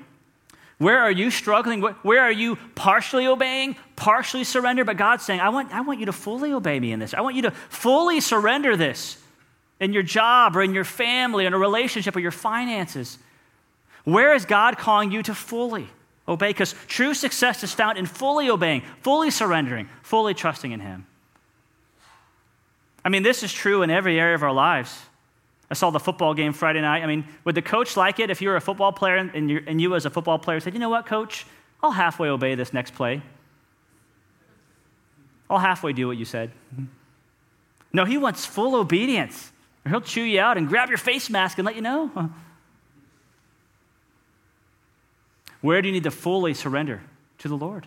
where 0.78 1.00
are 1.00 1.10
you 1.10 1.30
struggling? 1.30 1.80
Where 1.80 2.22
are 2.22 2.32
you 2.32 2.56
partially 2.74 3.26
obeying, 3.26 3.76
partially 3.96 4.44
surrender? 4.44 4.84
But 4.84 4.96
God's 4.96 5.24
saying, 5.24 5.40
I 5.40 5.48
want, 5.48 5.72
I 5.72 5.80
want 5.80 6.00
you 6.00 6.06
to 6.06 6.12
fully 6.12 6.52
obey 6.52 6.78
me 6.78 6.92
in 6.92 7.00
this. 7.00 7.14
I 7.14 7.22
want 7.22 7.34
you 7.34 7.42
to 7.42 7.50
fully 7.50 8.20
surrender 8.20 8.76
this 8.76 9.18
in 9.80 9.92
your 9.92 10.02
job 10.02 10.56
or 10.56 10.62
in 10.62 10.74
your 10.74 10.84
family, 10.84 11.46
in 11.46 11.52
a 11.52 11.58
relationship 11.58 12.16
or 12.16 12.20
your 12.20 12.30
finances. 12.30 13.18
Where 14.04 14.34
is 14.34 14.44
God 14.44 14.78
calling 14.78 15.10
you 15.10 15.22
to 15.24 15.34
fully? 15.34 15.88
Obey, 16.28 16.48
because 16.48 16.74
true 16.88 17.14
success 17.14 17.62
is 17.62 17.72
found 17.72 17.98
in 17.98 18.06
fully 18.06 18.50
obeying, 18.50 18.82
fully 19.02 19.30
surrendering, 19.30 19.88
fully 20.02 20.34
trusting 20.34 20.72
in 20.72 20.80
Him. 20.80 21.06
I 23.04 23.08
mean, 23.08 23.22
this 23.22 23.44
is 23.44 23.52
true 23.52 23.82
in 23.82 23.90
every 23.90 24.18
area 24.18 24.34
of 24.34 24.42
our 24.42 24.52
lives. 24.52 24.98
I 25.70 25.74
saw 25.74 25.90
the 25.90 26.00
football 26.00 26.34
game 26.34 26.52
Friday 26.52 26.80
night. 26.80 27.02
I 27.02 27.06
mean, 27.06 27.24
would 27.44 27.54
the 27.54 27.62
coach 27.62 27.96
like 27.96 28.18
it 28.18 28.30
if 28.30 28.40
you 28.40 28.48
were 28.48 28.56
a 28.56 28.60
football 28.60 28.92
player 28.92 29.16
and, 29.16 29.30
and 29.34 29.80
you, 29.80 29.94
as 29.94 30.06
a 30.06 30.10
football 30.10 30.38
player, 30.38 30.58
said, 30.60 30.74
you 30.74 30.80
know 30.80 30.88
what, 30.88 31.06
coach? 31.06 31.46
I'll 31.82 31.92
halfway 31.92 32.28
obey 32.28 32.54
this 32.54 32.72
next 32.72 32.94
play. 32.94 33.22
I'll 35.48 35.58
halfway 35.58 35.92
do 35.92 36.06
what 36.08 36.16
you 36.16 36.24
said. 36.24 36.50
No, 37.92 38.04
he 38.04 38.18
wants 38.18 38.44
full 38.44 38.74
obedience, 38.74 39.52
or 39.86 39.88
he'll 39.88 40.00
chew 40.00 40.22
you 40.22 40.40
out 40.40 40.58
and 40.58 40.66
grab 40.66 40.88
your 40.88 40.98
face 40.98 41.30
mask 41.30 41.58
and 41.58 41.64
let 41.64 41.76
you 41.76 41.82
know. 41.82 42.10
Where 45.60 45.80
do 45.80 45.86
you 45.86 45.94
need 45.94 46.02
to 46.02 46.10
fully 46.10 46.54
surrender 46.54 47.02
to 47.38 47.46
the 47.46 47.56
Lord? 47.56 47.86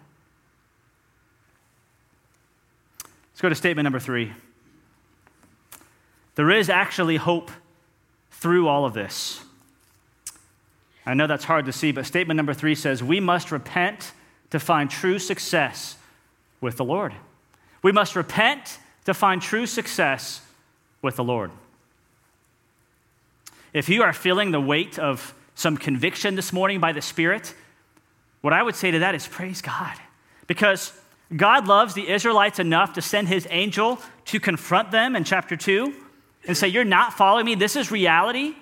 Let's 3.03 3.41
go 3.41 3.49
to 3.49 3.55
statement 3.55 3.83
number 3.83 3.99
three. 3.99 4.31
There 6.35 6.49
is 6.49 6.69
actually 6.69 7.17
hope 7.17 7.51
through 8.31 8.69
all 8.69 8.85
of 8.85 8.93
this. 8.93 9.43
I 11.05 11.13
know 11.15 11.27
that's 11.27 11.43
hard 11.43 11.65
to 11.65 11.73
see, 11.73 11.91
but 11.91 12.05
statement 12.05 12.37
number 12.37 12.53
three 12.53 12.75
says 12.75 13.03
we 13.03 13.19
must 13.19 13.51
repent 13.51 14.13
to 14.51 14.59
find 14.59 14.89
true 14.89 15.19
success 15.19 15.97
with 16.61 16.77
the 16.77 16.85
Lord. 16.85 17.13
We 17.81 17.91
must 17.91 18.15
repent 18.15 18.79
to 19.03 19.13
find 19.13 19.41
true 19.41 19.65
success 19.65 20.41
with 21.01 21.17
the 21.17 21.25
Lord. 21.25 21.51
If 23.73 23.89
you 23.89 24.03
are 24.03 24.13
feeling 24.13 24.51
the 24.51 24.61
weight 24.61 24.97
of 24.97 25.33
some 25.55 25.77
conviction 25.77 26.35
this 26.35 26.51
morning 26.53 26.79
by 26.79 26.91
the 26.91 27.01
Spirit, 27.01 27.53
what 28.41 28.53
I 28.53 28.63
would 28.63 28.75
say 28.75 28.91
to 28.91 28.99
that 28.99 29.15
is 29.15 29.27
praise 29.27 29.61
God. 29.61 29.95
Because 30.47 30.93
God 31.35 31.67
loves 31.67 31.93
the 31.93 32.09
Israelites 32.09 32.59
enough 32.59 32.93
to 32.93 33.01
send 33.01 33.27
his 33.27 33.47
angel 33.51 33.99
to 34.25 34.39
confront 34.39 34.91
them 34.91 35.15
in 35.15 35.23
chapter 35.23 35.55
2 35.55 35.93
and 36.47 36.57
say, 36.57 36.67
You're 36.67 36.83
not 36.83 37.13
following 37.13 37.45
me. 37.45 37.55
This 37.55 37.75
is 37.75 37.91
reality. 37.91 38.55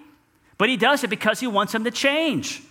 But 0.58 0.70
he 0.70 0.78
does 0.78 1.04
it 1.04 1.10
because 1.10 1.40
he 1.40 1.48
wants 1.48 1.74
them 1.74 1.84
to 1.84 1.92
change. 1.92 2.64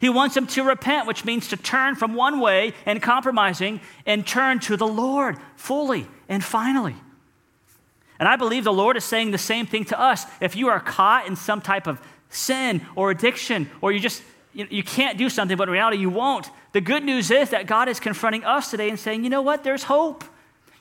He 0.00 0.08
wants 0.08 0.34
them 0.34 0.46
to 0.48 0.62
repent, 0.62 1.06
which 1.06 1.24
means 1.24 1.48
to 1.48 1.56
turn 1.56 1.94
from 1.94 2.14
one 2.14 2.40
way 2.40 2.72
and 2.84 3.00
compromising 3.00 3.80
and 4.04 4.26
turn 4.26 4.58
to 4.60 4.76
the 4.76 4.86
Lord 4.86 5.36
fully 5.56 6.06
and 6.28 6.42
finally. 6.42 6.96
And 8.18 8.28
I 8.28 8.36
believe 8.36 8.64
the 8.64 8.72
Lord 8.72 8.96
is 8.96 9.04
saying 9.04 9.30
the 9.30 9.38
same 9.38 9.66
thing 9.66 9.84
to 9.86 10.00
us. 10.00 10.24
If 10.40 10.56
you 10.56 10.68
are 10.68 10.80
caught 10.80 11.26
in 11.26 11.36
some 11.36 11.60
type 11.60 11.86
of 11.86 12.00
sin 12.30 12.84
or 12.94 13.10
addiction, 13.10 13.70
or 13.80 13.92
you 13.92 14.00
just 14.00 14.22
you, 14.52 14.82
can't 14.82 15.18
do 15.18 15.28
something, 15.28 15.56
but 15.56 15.68
in 15.68 15.72
reality, 15.72 15.98
you 15.98 16.08
won't. 16.08 16.48
The 16.72 16.80
good 16.80 17.04
news 17.04 17.30
is 17.30 17.50
that 17.50 17.66
God 17.66 17.88
is 17.88 18.00
confronting 18.00 18.44
us 18.44 18.70
today 18.70 18.88
and 18.88 18.98
saying, 18.98 19.22
you 19.22 19.28
know 19.28 19.42
what? 19.42 19.64
There's 19.64 19.84
hope. 19.84 20.24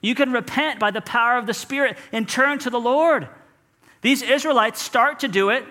You 0.01 0.15
can 0.15 0.31
repent 0.31 0.79
by 0.79 0.91
the 0.91 1.01
power 1.01 1.37
of 1.37 1.45
the 1.45 1.53
Spirit 1.53 1.97
and 2.13 2.27
turn 2.27 2.59
to 2.59 2.69
the 2.69 2.79
Lord. 2.79 3.27
These 4.01 4.21
Israelites 4.21 4.81
start 4.81 5.19
to 5.19 5.27
do 5.27 5.49
it. 5.49 5.65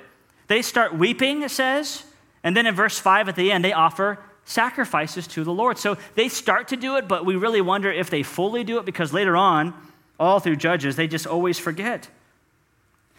They 0.49 0.61
start 0.61 0.95
weeping, 0.95 1.43
it 1.43 1.51
says. 1.51 2.05
And 2.43 2.55
then 2.55 2.67
in 2.67 2.75
verse 2.75 2.99
5 2.99 3.29
at 3.31 3.37
the 3.37 3.51
end, 3.51 3.65
they 3.65 3.73
offer 3.73 4.19
sacrifices 4.45 5.27
to 5.29 5.45
the 5.45 5.53
Lord. 5.53 5.79
So 5.79 5.97
they 6.15 6.29
start 6.29 6.69
to 6.69 6.77
do 6.77 6.97
it, 6.97 7.09
but 7.09 7.25
we 7.25 7.37
really 7.37 7.63
wonder 7.63 7.91
if 7.91 8.11
they 8.11 8.23
fully 8.23 8.65
do 8.65 8.79
it 8.79 8.85
because 8.85 9.13
later 9.15 9.37
on, 9.37 9.73
all 10.19 10.41
through 10.41 10.57
Judges, 10.57 10.97
they 10.97 11.07
just 11.07 11.27
always 11.27 11.59
forget. 11.59 12.09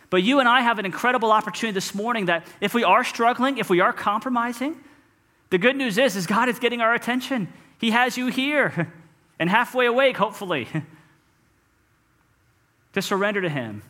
But 0.10 0.24
you 0.24 0.40
and 0.40 0.48
I 0.48 0.62
have 0.62 0.80
an 0.80 0.86
incredible 0.86 1.32
opportunity 1.32 1.74
this 1.74 1.94
morning 1.94 2.26
that 2.26 2.46
if 2.62 2.74
we 2.74 2.84
are 2.84 3.04
struggling, 3.04 3.58
if 3.58 3.70
we 3.70 3.82
are 3.82 3.92
compromising, 3.92 4.76
the 5.50 5.58
good 5.58 5.76
news 5.76 5.98
is, 5.98 6.16
is 6.16 6.28
God 6.28 6.50
is 6.50 6.60
getting 6.60 6.82
our 6.82 6.94
attention. 6.94 7.48
He 7.80 7.92
has 7.92 8.18
you 8.18 8.28
here 8.28 8.94
and 9.40 9.50
halfway 9.50 9.86
awake, 9.86 10.18
hopefully, 10.18 10.68
to 12.94 13.02
surrender 13.02 13.42
to 13.42 13.50
Him. 13.50 13.82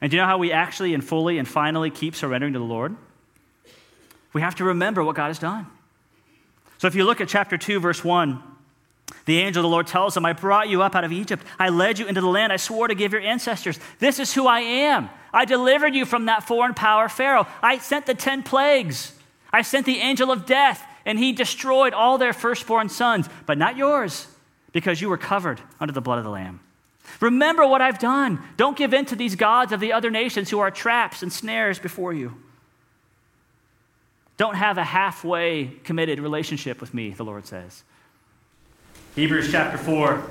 And 0.00 0.10
do 0.10 0.16
you 0.16 0.22
know 0.22 0.26
how 0.26 0.38
we 0.38 0.50
actually 0.50 0.94
and 0.94 1.04
fully 1.04 1.38
and 1.38 1.46
finally 1.46 1.90
keep 1.90 2.16
surrendering 2.16 2.54
to 2.54 2.58
the 2.58 2.64
Lord? 2.64 2.96
We 4.32 4.40
have 4.40 4.56
to 4.56 4.64
remember 4.64 5.04
what 5.04 5.14
God 5.14 5.28
has 5.28 5.38
done. 5.38 5.66
So 6.78 6.88
if 6.88 6.96
you 6.96 7.04
look 7.04 7.20
at 7.20 7.28
chapter 7.28 7.56
2, 7.56 7.78
verse 7.78 8.02
1, 8.02 8.42
the 9.24 9.38
angel 9.38 9.60
of 9.60 9.64
the 9.64 9.72
Lord 9.72 9.86
tells 9.86 10.16
him, 10.16 10.26
I 10.26 10.32
brought 10.32 10.68
you 10.68 10.82
up 10.82 10.94
out 10.94 11.04
of 11.04 11.12
Egypt. 11.12 11.44
I 11.58 11.68
led 11.68 11.98
you 11.98 12.06
into 12.06 12.20
the 12.20 12.28
land 12.28 12.52
I 12.52 12.56
swore 12.56 12.88
to 12.88 12.94
give 12.94 13.12
your 13.12 13.20
ancestors. 13.20 13.78
This 13.98 14.18
is 14.18 14.34
who 14.34 14.46
I 14.46 14.60
am. 14.60 15.10
I 15.32 15.44
delivered 15.44 15.94
you 15.94 16.04
from 16.04 16.26
that 16.26 16.46
foreign 16.46 16.74
power, 16.74 17.08
Pharaoh. 17.08 17.46
I 17.62 17.78
sent 17.78 18.06
the 18.06 18.14
10 18.14 18.42
plagues. 18.42 19.12
I 19.52 19.62
sent 19.62 19.86
the 19.86 19.98
angel 19.98 20.30
of 20.30 20.46
death, 20.46 20.84
and 21.06 21.18
he 21.18 21.32
destroyed 21.32 21.92
all 21.92 22.18
their 22.18 22.32
firstborn 22.32 22.88
sons, 22.88 23.28
but 23.46 23.58
not 23.58 23.76
yours, 23.76 24.26
because 24.72 25.00
you 25.00 25.08
were 25.08 25.18
covered 25.18 25.60
under 25.78 25.92
the 25.92 26.00
blood 26.00 26.18
of 26.18 26.24
the 26.24 26.30
Lamb. 26.30 26.60
Remember 27.20 27.66
what 27.66 27.80
I've 27.80 27.98
done. 27.98 28.42
Don't 28.56 28.76
give 28.76 28.94
in 28.94 29.04
to 29.06 29.16
these 29.16 29.36
gods 29.36 29.72
of 29.72 29.80
the 29.80 29.92
other 29.92 30.10
nations 30.10 30.50
who 30.50 30.58
are 30.58 30.70
traps 30.70 31.22
and 31.22 31.32
snares 31.32 31.78
before 31.78 32.12
you. 32.12 32.34
Don't 34.36 34.54
have 34.54 34.78
a 34.78 34.84
halfway 34.84 35.66
committed 35.84 36.18
relationship 36.18 36.80
with 36.80 36.94
me, 36.94 37.10
the 37.10 37.24
Lord 37.24 37.46
says. 37.46 37.84
Hebrews 39.14 39.52
chapter 39.52 39.76
4 39.76 40.22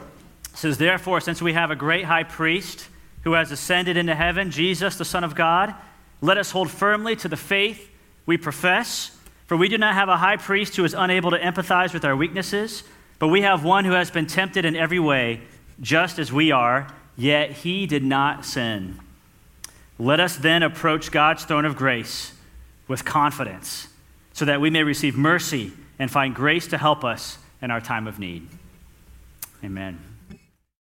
says, 0.56 0.80
Therefore, 0.80 1.22
since 1.22 1.40
we 1.40 1.54
have 1.54 1.70
a 1.70 1.76
great 1.76 2.06
high 2.06 2.24
priest 2.24 2.88
who 3.24 3.34
has 3.34 3.52
ascended 3.52 3.96
into 3.96 4.16
heaven, 4.16 4.50
Jesus, 4.50 4.96
the 4.96 5.06
Son 5.06 5.24
of 5.24 5.36
God, 5.36 5.76
let 6.20 6.40
us 6.40 6.50
hold 6.50 6.72
firmly 6.72 7.16
to 7.18 7.28
the 7.28 7.38
faith 7.38 7.90
we 8.26 8.38
profess. 8.38 9.16
For 9.46 9.56
we 9.56 9.70
do 9.70 9.78
not 9.78 9.94
have 9.94 10.10
a 10.10 10.18
high 10.18 10.38
priest 10.38 10.78
who 10.78 10.84
is 10.84 10.96
unable 10.98 11.30
to 11.30 11.38
empathize 11.38 11.94
with 11.94 12.04
our 12.04 12.16
weaknesses, 12.16 12.84
but 13.20 13.28
we 13.28 13.42
have 13.42 13.64
one 13.64 13.86
who 13.86 13.92
has 13.92 14.10
been 14.10 14.26
tempted 14.26 14.66
in 14.66 14.76
every 14.76 15.00
way, 15.00 15.42
just 15.80 16.18
as 16.18 16.34
we 16.34 16.52
are, 16.52 16.88
yet 17.16 17.52
he 17.52 17.86
did 17.86 18.04
not 18.04 18.46
sin. 18.46 19.00
Let 20.00 20.20
us 20.20 20.38
then 20.38 20.64
approach 20.64 21.12
God's 21.12 21.46
throne 21.46 21.66
of 21.66 21.76
grace 21.76 22.34
with 22.88 23.06
confidence, 23.06 23.90
so 24.34 24.46
that 24.46 24.60
we 24.60 24.72
may 24.72 24.82
receive 24.82 25.16
mercy 25.16 25.72
and 26.00 26.10
find 26.10 26.34
grace 26.34 26.66
to 26.68 26.80
help 26.80 27.04
us 27.04 27.38
in 27.62 27.70
our 27.70 27.82
time 27.82 28.08
of 28.08 28.18
need. 28.18 28.48
Amen. 29.64 30.11